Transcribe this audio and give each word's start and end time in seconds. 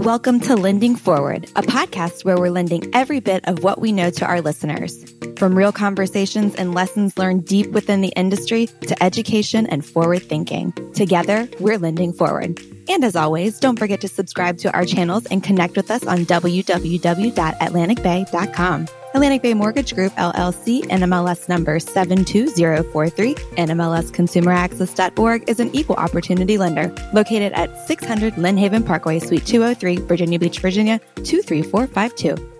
Welcome 0.00 0.40
to 0.40 0.56
Lending 0.56 0.96
Forward, 0.96 1.44
a 1.56 1.62
podcast 1.62 2.24
where 2.24 2.38
we're 2.38 2.48
lending 2.48 2.88
every 2.94 3.20
bit 3.20 3.46
of 3.46 3.62
what 3.62 3.82
we 3.82 3.92
know 3.92 4.08
to 4.08 4.24
our 4.24 4.40
listeners. 4.40 5.04
From 5.36 5.54
real 5.54 5.72
conversations 5.72 6.54
and 6.54 6.72
lessons 6.72 7.18
learned 7.18 7.44
deep 7.44 7.68
within 7.72 8.00
the 8.00 8.08
industry 8.16 8.64
to 8.64 9.02
education 9.02 9.66
and 9.66 9.84
forward 9.84 10.22
thinking. 10.22 10.72
Together, 10.94 11.46
we're 11.60 11.76
lending 11.76 12.14
forward. 12.14 12.58
And 12.88 13.04
as 13.04 13.14
always, 13.14 13.58
don't 13.58 13.78
forget 13.78 14.00
to 14.00 14.08
subscribe 14.08 14.56
to 14.60 14.72
our 14.72 14.86
channels 14.86 15.26
and 15.26 15.44
connect 15.44 15.76
with 15.76 15.90
us 15.90 16.06
on 16.06 16.24
www.atlanticbay.com. 16.24 18.86
Atlantic 19.12 19.42
Bay 19.42 19.54
Mortgage 19.54 19.94
Group, 19.94 20.12
LLC, 20.14 20.82
NMLS 20.82 21.48
number 21.48 21.80
72043, 21.80 23.34
NMLSconsumeraccess.org 23.34 25.48
is 25.48 25.58
an 25.58 25.74
equal 25.74 25.96
opportunity 25.96 26.56
lender 26.56 26.94
located 27.12 27.52
at 27.52 27.88
600 27.88 28.34
Lynnhaven 28.34 28.86
Parkway, 28.86 29.18
Suite 29.18 29.44
203, 29.44 29.96
Virginia 30.06 30.38
Beach, 30.38 30.60
Virginia 30.60 31.00
23452. 31.16 32.59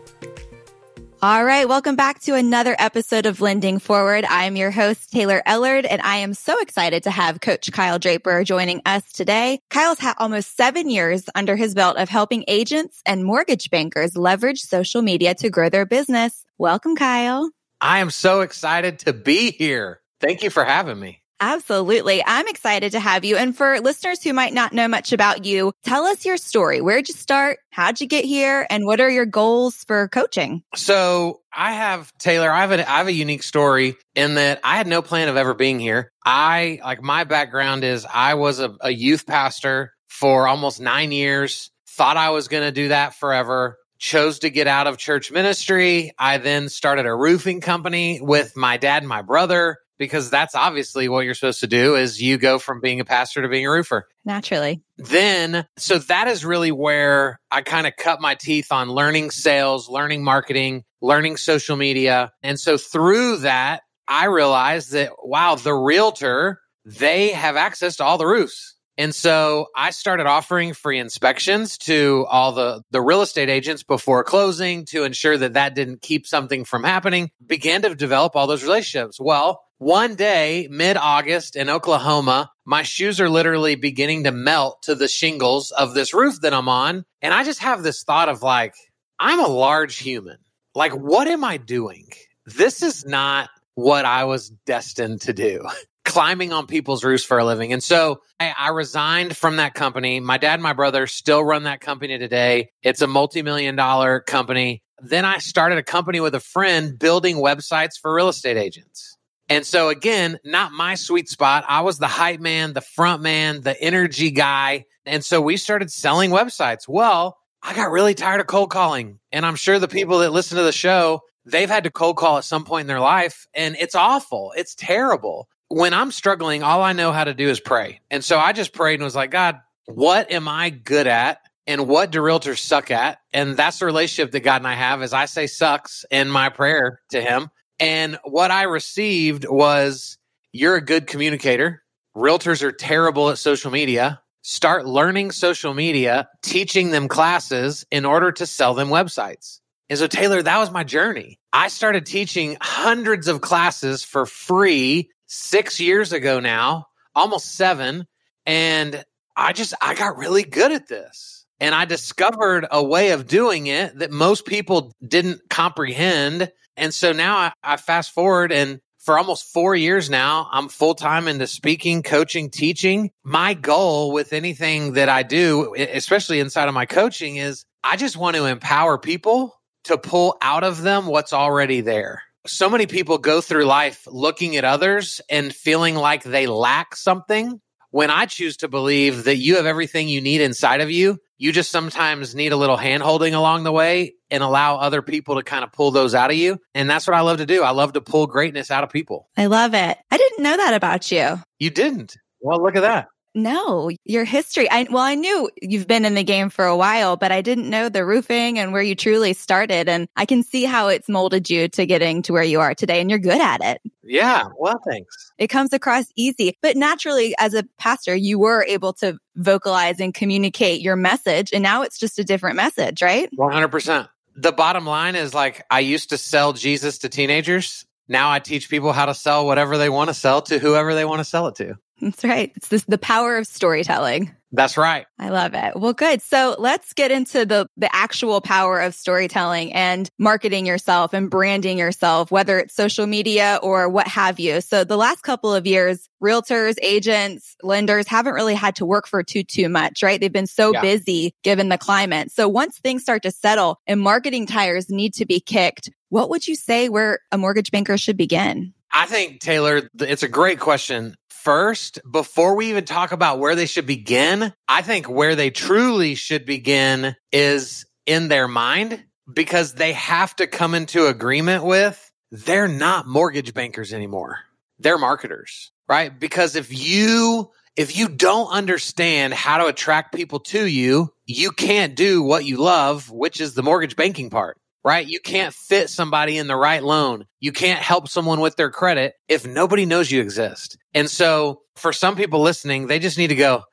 All 1.23 1.45
right. 1.45 1.69
Welcome 1.69 1.97
back 1.97 2.21
to 2.21 2.35
another 2.35 2.75
episode 2.79 3.27
of 3.27 3.43
Lending 3.43 3.79
Forward. 3.79 4.25
I 4.25 4.47
am 4.47 4.57
your 4.57 4.71
host, 4.71 5.13
Taylor 5.13 5.43
Ellard, 5.47 5.87
and 5.89 6.01
I 6.01 6.17
am 6.17 6.33
so 6.33 6.59
excited 6.63 7.03
to 7.03 7.11
have 7.11 7.43
Coach 7.43 7.71
Kyle 7.73 7.99
Draper 7.99 8.43
joining 8.43 8.81
us 8.87 9.05
today. 9.13 9.61
Kyle's 9.69 9.99
had 9.99 10.15
almost 10.17 10.57
seven 10.57 10.89
years 10.89 11.25
under 11.35 11.57
his 11.57 11.75
belt 11.75 11.99
of 11.99 12.09
helping 12.09 12.45
agents 12.49 13.03
and 13.05 13.23
mortgage 13.23 13.69
bankers 13.69 14.17
leverage 14.17 14.63
social 14.63 15.03
media 15.03 15.35
to 15.35 15.51
grow 15.51 15.69
their 15.69 15.85
business. 15.85 16.47
Welcome, 16.57 16.97
Kyle. 16.97 17.51
I 17.83 17.99
am 17.99 18.09
so 18.09 18.41
excited 18.41 19.01
to 19.01 19.13
be 19.13 19.51
here. 19.51 20.01
Thank 20.23 20.43
you 20.43 20.49
for 20.49 20.65
having 20.65 20.99
me. 20.99 21.21
Absolutely. 21.41 22.23
I'm 22.27 22.47
excited 22.49 22.93
to 22.93 23.01
have 23.01 23.25
you. 23.25 23.37
And 23.37 23.57
for 23.57 23.81
listeners 23.81 24.23
who 24.23 24.35
might 24.35 24.53
not 24.53 24.75
know 24.75 24.87
much 24.89 25.13
about 25.13 25.47
you, 25.47 25.73
tell 25.83 26.05
us 26.05 26.27
your 26.27 26.37
story. 26.37 26.83
Where'd 26.83 27.09
you 27.09 27.15
start? 27.15 27.59
How'd 27.71 28.01
you 28.01 28.07
get 28.07 28.27
here? 28.27 28.67
And 28.69 28.85
what 28.85 29.01
are 29.01 29.09
your 29.09 29.25
goals 29.25 29.83
for 29.85 30.09
coaching? 30.09 30.63
So 30.75 31.41
I 31.57 31.73
have 31.73 32.13
Taylor, 32.19 32.51
I 32.51 32.67
have 32.67 32.79
have 32.79 33.07
a 33.07 33.13
unique 33.13 33.43
story 33.43 33.97
in 34.15 34.35
that 34.35 34.61
I 34.63 34.77
had 34.77 34.87
no 34.87 35.01
plan 35.01 35.29
of 35.29 35.37
ever 35.37 35.55
being 35.55 35.81
here. 35.81 36.13
I 36.25 36.81
like 36.83 37.03
my 37.03 37.25
background 37.25 37.85
is 37.85 38.07
I 38.13 38.35
was 38.35 38.61
a, 38.61 38.77
a 38.81 38.91
youth 38.91 39.27
pastor 39.27 39.95
for 40.09 40.47
almost 40.47 40.81
nine 40.81 41.13
years, 41.13 41.71
thought 41.89 42.19
I 42.19 42.31
was 42.31 42.49
going 42.49 42.65
to 42.65 42.73
do 42.73 42.89
that 42.89 43.15
forever 43.15 43.79
chose 43.99 44.39
to 44.41 44.51
get 44.51 44.67
out 44.67 44.87
of 44.87 44.97
church 44.97 45.31
ministry. 45.31 46.13
I 46.19 46.39
then 46.39 46.71
started 46.71 47.07
a 47.07 47.15
roofing 47.15 47.61
company 47.61 48.19
with 48.21 48.57
my 48.57 48.79
dad 48.79 49.03
and 49.03 49.09
my 49.09 49.23
brother 49.23 49.77
because 50.01 50.31
that's 50.31 50.55
obviously 50.55 51.09
what 51.11 51.27
you're 51.27 51.35
supposed 51.35 51.61
to 51.61 51.67
do 51.69 51.95
is 51.95 52.21
you 52.21 52.39
go 52.39 52.59
from 52.59 52.81
being 52.81 52.99
a 52.99 53.05
pastor 53.05 53.43
to 53.43 53.49
being 53.49 53.67
a 53.67 53.71
roofer 53.71 54.09
naturally 54.25 54.83
then 54.97 55.65
so 55.77 55.99
that 55.99 56.27
is 56.27 56.45
really 56.45 56.73
where 56.73 57.39
i 57.53 57.63
kind 57.63 57.87
of 57.87 57.93
cut 57.97 58.21
my 58.21 58.35
teeth 58.35 58.73
on 58.73 58.91
learning 58.91 59.31
sales 59.31 59.89
learning 59.89 60.25
marketing 60.25 60.83
learning 61.01 61.37
social 61.37 61.77
media 61.77 62.33
and 62.43 62.59
so 62.59 62.77
through 62.77 63.37
that 63.37 63.83
i 64.09 64.25
realized 64.25 64.91
that 64.91 65.13
wow 65.23 65.55
the 65.55 65.75
realtor 65.75 66.61
they 66.85 67.29
have 67.29 67.55
access 67.55 67.97
to 67.97 68.05
all 68.05 68.19
the 68.19 68.27
roofs 68.27 68.75
and 68.99 69.15
so 69.15 69.69
I 69.75 69.93
started 69.93 70.27
offering 70.27 70.75
free 70.75 70.99
inspections 70.99 71.79
to 71.79 72.27
all 72.29 72.53
the, 72.53 72.83
the 72.91 73.01
real 73.01 73.23
estate 73.23 73.49
agents 73.49 73.83
before 73.83 74.23
closing 74.25 74.85
to 74.87 75.05
ensure 75.05 75.39
that 75.39 75.55
that 75.55 75.75
didn't 75.75 76.03
keep 76.03 76.27
something 76.27 76.67
from 76.67 76.85
happening. 76.85 77.31
Began 77.47 77.81
to 77.81 77.95
develop 77.95 78.37
all 78.37 78.47
those 78.47 78.63
relationships. 78.63 79.19
Well, 79.19 79.63
one 79.81 80.15
day, 80.15 80.69
mid 80.71 80.99
August 80.99 81.57
in 81.57 81.71
Oklahoma, 81.71 82.51
my 82.67 82.83
shoes 82.83 83.19
are 83.19 83.31
literally 83.31 83.77
beginning 83.77 84.25
to 84.25 84.31
melt 84.31 84.83
to 84.83 84.95
the 84.95 85.09
shingles 85.09 85.71
of 85.71 85.95
this 85.95 86.13
roof 86.13 86.43
that 86.43 86.53
I'm 86.53 86.69
on. 86.69 87.07
And 87.23 87.33
I 87.33 87.45
just 87.45 87.61
have 87.61 87.83
this 87.83 88.05
thought 88.05 88.29
of 88.29 88.43
like, 88.43 88.75
I'm 89.19 89.41
a 89.41 89.49
large 89.49 89.97
human. 89.97 90.37
Like, 90.75 90.93
what 90.93 91.29
am 91.29 91.45
I 91.45 91.57
doing? 91.57 92.09
This 92.45 92.83
is 92.83 93.07
not 93.07 93.49
what 93.75 94.05
I 94.05 94.25
was 94.25 94.51
destined 94.67 95.23
to 95.23 95.33
do. 95.33 95.67
Climbing 96.05 96.53
on 96.53 96.67
people's 96.67 97.03
roofs 97.03 97.25
for 97.25 97.39
a 97.39 97.45
living. 97.47 97.73
And 97.73 97.83
so 97.83 98.21
I, 98.39 98.53
I 98.59 98.69
resigned 98.69 99.35
from 99.35 99.57
that 99.57 99.73
company. 99.73 100.21
My 100.21 100.37
dad 100.37 100.55
and 100.55 100.63
my 100.63 100.75
brother 100.75 101.07
still 101.07 101.43
run 101.43 101.63
that 101.63 101.81
company 101.81 102.19
today. 102.19 102.69
It's 102.83 103.01
a 103.01 103.07
multi 103.07 103.41
million 103.41 103.77
dollar 103.77 104.21
company. 104.21 104.83
Then 104.99 105.25
I 105.25 105.39
started 105.39 105.79
a 105.79 105.83
company 105.83 106.21
with 106.21 106.35
a 106.35 106.41
friend 106.41 106.99
building 106.99 107.37
websites 107.37 107.93
for 107.99 108.15
real 108.15 108.29
estate 108.29 108.59
agents. 108.59 109.17
And 109.51 109.67
so 109.67 109.89
again, 109.89 110.39
not 110.45 110.71
my 110.71 110.95
sweet 110.95 111.29
spot. 111.29 111.65
I 111.69 111.81
was 111.81 111.99
the 111.99 112.07
hype 112.07 112.41
man, 112.41 112.73
the 112.73 112.81
front 112.81 113.21
man, 113.21 113.63
the 113.63 113.79
energy 113.83 114.31
guy. 114.31 114.87
And 115.05 115.25
so 115.25 115.41
we 115.41 115.57
started 115.57 115.91
selling 115.91 116.31
websites. 116.31 116.87
Well, 116.87 117.37
I 117.61 117.75
got 117.75 117.91
really 117.91 118.15
tired 118.15 118.41
of 118.41 118.47
cold 118.47 118.71
calling. 118.71 119.19
And 119.33 119.45
I'm 119.45 119.57
sure 119.57 119.81
the 119.81 119.89
people 119.89 120.21
that 120.21 120.31
listen 120.31 120.57
to 120.57 120.63
the 120.63 120.73
show, 120.73 121.23
they've 121.45 121.69
had 121.69 121.85
to 121.85 121.91
cold 121.91 122.17
call 122.17 122.39
at 122.39 122.45
some 122.45 122.65
point 122.65 122.83
in 122.83 122.87
their 122.87 123.01
life. 123.01 123.49
And 123.53 123.77
it's 123.81 123.97
awful. 123.97 124.53
It's 124.57 124.77
terrible. 124.77 125.49
When 125.69 125.95
I'm 125.95 126.13
struggling, 126.13 126.63
all 126.63 126.83
I 126.83 126.93
know 126.93 127.11
how 127.11 127.25
to 127.25 127.35
do 127.35 127.49
is 127.49 127.59
pray. 127.59 128.01
And 128.09 128.25
so 128.25 128.39
I 128.39 128.53
just 128.53 128.73
prayed 128.73 128.95
and 128.95 129.05
was 129.05 129.17
like, 129.17 129.33
God, 129.33 129.57
what 129.87 130.31
am 130.31 130.47
I 130.47 130.71
good 130.71 131.09
at? 131.09 131.41
And 131.67 131.89
what 131.89 132.13
do 132.13 132.21
realtors 132.21 132.59
suck 132.59 132.91
at? 132.93 133.19
And 133.33 133.57
that's 133.57 133.81
the 133.81 133.87
relationship 133.87 134.31
that 134.33 134.41
God 134.41 134.61
and 134.61 134.69
I 134.69 134.75
have 134.75 135.03
is 135.03 135.13
I 135.13 135.27
say 135.27 135.49
sucks 135.49 136.05
in 136.11 136.29
my 136.29 136.49
prayer 136.51 137.01
to 137.11 137.21
him. 137.21 137.51
And 137.81 138.19
what 138.25 138.51
I 138.51 138.65
received 138.65 139.47
was 139.49 140.19
you're 140.53 140.77
a 140.77 140.85
good 140.85 141.07
communicator. 141.07 141.83
Realtors 142.15 142.63
are 142.63 142.73
terrible 142.73 143.31
at 143.31 143.39
social 143.39 143.71
media. 143.71 144.21
Start 144.43 144.87
learning 144.87 145.33
social 145.33 145.75
media, 145.75 146.29
teaching 146.43 146.91
them 146.91 147.09
classes 147.09 147.87
in 147.91 148.05
order 148.05 148.33
to 148.33 148.47
sell 148.47 148.75
them 148.75 148.89
websites. 148.89 149.61
And 149.89 149.99
so, 149.99 150.07
Taylor, 150.07 150.43
that 150.43 150.59
was 150.59 150.71
my 150.71 150.85
journey. 150.85 151.41
I 151.53 151.69
started 151.69 152.07
teaching 152.07 152.57
hundreds 152.61 153.29
of 153.29 153.41
classes 153.41 154.05
for 154.05 154.25
free 154.25 155.11
six 155.27 155.81
years 155.81 156.13
ago 156.13 156.39
now, 156.39 156.87
almost 157.15 157.55
seven. 157.55 158.07
And 158.47 159.05
I 159.37 159.53
just, 159.53 159.75
I 159.81 159.95
got 159.95 160.17
really 160.17 160.45
good 160.45 160.71
at 160.73 160.87
this. 160.87 161.45
And 161.59 161.75
I 161.75 161.85
discovered 161.85 162.67
a 162.71 162.83
way 162.83 163.11
of 163.11 163.27
doing 163.27 163.67
it 163.67 163.99
that 163.99 164.11
most 164.11 164.47
people 164.47 164.95
didn't 165.07 165.49
comprehend 165.51 166.51
and 166.81 166.93
so 166.93 167.13
now 167.13 167.37
I, 167.37 167.53
I 167.63 167.77
fast 167.77 168.13
forward 168.13 168.51
and 168.51 168.81
for 169.01 169.17
almost 169.17 169.51
four 169.53 169.75
years 169.75 170.11
now, 170.11 170.49
I'm 170.53 170.69
full 170.69 170.95
time 170.95 171.27
into 171.27 171.47
speaking, 171.47 172.03
coaching, 172.03 172.51
teaching. 172.51 173.11
My 173.25 173.55
goal 173.55 174.13
with 174.13 174.33
anything 174.35 174.93
that 174.93 175.09
I 175.09 175.23
do, 175.23 175.75
especially 175.75 176.39
inside 176.39 176.69
of 176.69 176.75
my 176.75 176.85
coaching, 176.85 177.37
is 177.37 177.65
I 177.83 177.97
just 177.97 178.17
want 178.19 178.37
to 178.37 178.45
empower 178.45 178.99
people 178.99 179.59
to 179.85 179.97
pull 179.97 180.37
out 180.43 180.65
of 180.65 180.83
them 180.83 181.07
what's 181.07 181.33
already 181.33 181.81
there. 181.81 182.23
So 182.47 182.69
many 182.69 182.87
people 182.87 183.19
go 183.19 183.41
through 183.41 183.65
life 183.65 184.07
looking 184.07 184.57
at 184.57 184.65
others 184.65 185.21
and 185.31 185.55
feeling 185.55 185.95
like 185.95 186.23
they 186.23 186.47
lack 186.47 186.95
something 186.95 187.61
when 187.91 188.11
I 188.11 188.27
choose 188.27 188.59
to 188.59 188.69
believe 188.69 189.25
that 189.25 189.37
you 189.37 189.57
have 189.57 189.67
everything 189.67 190.09
you 190.09 190.21
need 190.21 190.41
inside 190.41 190.81
of 190.81 190.91
you, 190.91 191.19
you 191.39 191.53
just 191.53 191.71
sometimes 191.71 192.35
need 192.35 192.53
a 192.53 192.57
little 192.57 192.77
hand 192.77 193.03
holding 193.03 193.35
along 193.35 193.65
the 193.65 193.73
way 193.73 194.15
and 194.31 194.43
allow 194.43 194.77
other 194.77 195.03
people 195.03 195.37
to 195.37 195.43
kind 195.43 195.65
of 195.65 195.73
pull 195.73 195.91
those 195.91 196.15
out 196.15 196.31
of 196.31 196.37
you. 196.37 196.59
And 196.75 196.89
that's 196.89 197.07
what 197.07 197.17
I 197.17 197.21
love 197.21 197.39
to 197.39 197.47
do. 197.47 197.63
I 197.63 197.71
love 197.71 197.95
to 197.95 198.01
pull 198.01 198.27
greatness 198.27 198.71
out 198.71 198.85
of 198.85 198.91
people. 198.91 199.29
I 199.37 199.47
love 199.47 199.75
it. 199.75 199.99
I 200.11 200.17
didn't 200.17 200.43
know 200.43 200.57
that 200.57 200.75
about 200.75 201.11
you. 201.11 201.39
You 201.59 201.71
didn't. 201.71 202.17
Well, 202.41 202.63
look 202.63 202.77
at 202.77 202.83
that. 202.83 203.09
No, 203.35 203.91
your 204.05 204.25
history. 204.25 204.69
I 204.69 204.89
well, 204.91 205.05
I 205.05 205.15
knew 205.15 205.49
you've 205.63 205.87
been 205.87 206.05
in 206.05 206.15
the 206.15 206.25
game 206.25 206.51
for 206.51 206.65
a 206.65 206.77
while, 206.77 207.17
but 207.17 207.31
I 207.31 207.43
didn't 207.43 207.71
know 207.71 207.89
the 207.89 208.05
roofing 208.05 208.59
and 208.59 208.73
where 208.73 208.83
you 208.83 208.97
truly 208.97 209.35
started. 209.35 209.89
And 209.89 210.09
I 210.17 210.27
can 210.27 210.43
see 210.43 210.65
how 210.65 210.89
it's 210.89 211.09
molded 211.09 211.49
you 211.49 211.69
to 211.69 211.87
getting 211.87 212.23
to 212.23 212.33
where 212.33 212.43
you 212.43 212.59
are 212.59 212.75
today, 212.75 213.01
and 213.01 213.09
you're 213.09 213.21
good 213.21 213.41
at 213.41 213.63
it. 213.63 213.81
Yeah, 214.11 214.47
well, 214.59 214.81
thanks. 214.85 215.33
It 215.39 215.47
comes 215.47 215.73
across 215.73 216.07
easy, 216.17 216.59
but 216.63 216.77
naturally, 216.77 217.33
as 217.39 217.55
a 217.55 217.63
pastor, 217.79 218.15
you 218.15 218.41
were 218.41 218.65
able 218.67 218.93
to 218.95 219.19
vocalize 219.37 220.01
and 220.01 220.13
communicate 220.13 220.81
your 220.81 220.97
message, 220.97 221.53
and 221.53 221.63
now 221.63 221.83
it's 221.83 221.97
just 221.97 222.19
a 222.19 222.25
different 222.25 222.57
message, 222.57 223.03
right? 223.03 223.29
One 223.37 223.53
hundred 223.53 223.69
percent. 223.69 224.09
The 224.35 224.51
bottom 224.51 224.85
line 224.85 225.15
is 225.15 225.33
like 225.33 225.65
I 225.71 225.79
used 225.81 226.11
to 226.11 226.19
sell 226.19 226.53
Jesus 226.53 226.99
to 226.99 227.09
teenagers. 227.09 227.87
Now 228.09 228.33
I 228.33 228.41
teach 228.41 228.69
people 228.69 228.93
how 228.93 229.07
to 229.07 229.15
sell 229.15 229.47
whatever 229.47 229.79
they 229.79 229.89
want 229.89 230.11
to 230.11 230.15
sell 230.15 230.43
to 230.43 230.59
whoever 230.59 230.95
they 230.95 231.05
want 231.05 231.21
to 231.21 231.25
sell 231.25 231.47
it 231.47 231.55
to. 231.57 231.77
That's 232.01 232.25
right. 232.25 232.53
It's 232.57 232.69
this 232.69 232.85
the 232.85 232.99
power 232.99 233.37
of 233.37 233.47
storytelling. 233.47 234.35
That's 234.53 234.77
right. 234.77 235.07
I 235.19 235.29
love 235.29 235.55
it. 235.55 235.77
Well, 235.77 235.93
good. 235.93 236.23
So 236.23 236.57
let's 236.59 236.93
get 236.93 237.13
into 237.13 237.47
the 237.47 237.69
the 237.77 237.95
actual 237.95 238.41
power 238.41 238.81
of 238.81 238.95
storytelling 238.95 239.73
and 239.73 240.09
marketing 240.19 240.67
yourself 240.67 241.13
and 241.13 241.31
branding 241.31 241.79
yourself, 241.79 242.31
whether 242.33 242.59
it's 242.59 242.75
social 242.75 243.07
media 243.07 243.61
or 243.63 243.89
what 243.89 244.09
have 244.09 244.41
you. 244.41 244.61
So 244.61 244.83
the 244.83 244.97
last 244.97 245.23
couple 245.23 245.55
of 245.55 245.67
years, 245.67 246.09
realtors, 246.23 246.75
agents, 246.83 247.55
lenders 247.63 248.09
haven't 248.09 248.35
really 248.35 248.55
had 248.55 248.77
to 248.77 248.87
work 248.87 249.07
for 249.07 249.23
too 249.23 249.45
too 249.45 249.69
much, 249.69 250.03
right? 250.03 250.21
They've 250.21 250.33
been 250.33 250.47
so 250.47 250.73
yeah. 250.73 250.81
busy 250.81 251.35
given 251.45 251.69
the 251.69 251.79
climate. 251.79 252.33
So 252.33 252.49
once 252.49 252.79
things 252.79 253.03
start 253.03 253.23
to 253.23 253.31
settle 253.31 253.79
and 253.87 254.01
marketing 254.01 254.47
tires 254.47 254.91
need 254.91 255.15
to 255.15 255.27
be 255.27 255.39
kicked, 255.39 255.91
what 256.09 256.29
would 256.31 256.49
you 256.49 256.57
say 256.57 256.89
where 256.89 257.21
a 257.31 257.39
mortgage 257.39 257.71
banker 257.71 257.97
should 257.97 258.17
begin? 258.17 258.75
I 258.93 259.07
think, 259.07 259.41
Taylor, 259.41 259.89
it's 259.99 260.23
a 260.23 260.29
great 260.29 260.61
question. 260.61 261.15
First, 261.29 262.01
before 262.11 262.55
we 262.55 262.69
even 262.69 262.85
talk 262.85 263.13
about 263.13 263.39
where 263.39 263.55
they 263.55 263.67
should 263.67 263.87
begin, 263.87 264.53
I 264.69 264.83
think 264.83 265.09
where 265.09 265.35
they 265.35 265.51
truly 265.51 266.15
should 266.15 266.45
begin 266.45 267.17
is 267.33 267.87
in 268.05 268.29
their 268.29 268.49
mind 268.49 269.05
because 269.33 269.75
they 269.75 269.93
have 269.95 270.35
to 270.37 270.47
come 270.47 270.75
into 270.75 271.07
agreement 271.07 271.65
with 271.65 272.11
they're 272.31 272.69
not 272.69 273.07
mortgage 273.07 273.55
bankers 273.55 273.93
anymore. 273.93 274.41
They're 274.79 274.99
marketers, 274.99 275.73
right? 275.89 276.19
Because 276.19 276.57
if 276.57 276.73
you 276.73 277.51
if 277.77 277.97
you 277.97 278.09
don't 278.09 278.51
understand 278.51 279.33
how 279.33 279.59
to 279.59 279.67
attract 279.67 280.15
people 280.15 280.41
to 280.41 280.67
you, 280.67 281.13
you 281.25 281.51
can't 281.51 281.95
do 281.95 282.23
what 282.23 282.45
you 282.45 282.59
love, 282.59 283.11
which 283.11 283.41
is 283.41 283.55
the 283.55 283.63
mortgage 283.63 283.97
banking 283.97 284.29
part, 284.29 284.59
right? 284.85 285.07
You 285.07 285.21
can't 285.21 285.55
fit 285.55 285.91
somebody 285.91 286.39
in 286.39 286.47
the 286.47 286.57
right 286.57 286.83
loan. 286.83 287.27
You 287.41 287.53
can't 287.53 287.81
help 287.81 288.09
someone 288.09 288.41
with 288.41 288.57
their 288.57 288.71
credit 288.71 289.15
if 289.29 289.47
nobody 289.47 289.87
knows 289.87 290.11
you 290.11 290.21
exist. 290.21 290.79
And 290.95 291.11
so 291.11 291.63
for 291.77 291.93
some 291.93 292.17
people 292.17 292.41
listening, 292.41 292.87
they 292.87 292.99
just 292.99 293.19
need 293.19 293.29
to 293.29 293.35
go, 293.35 293.65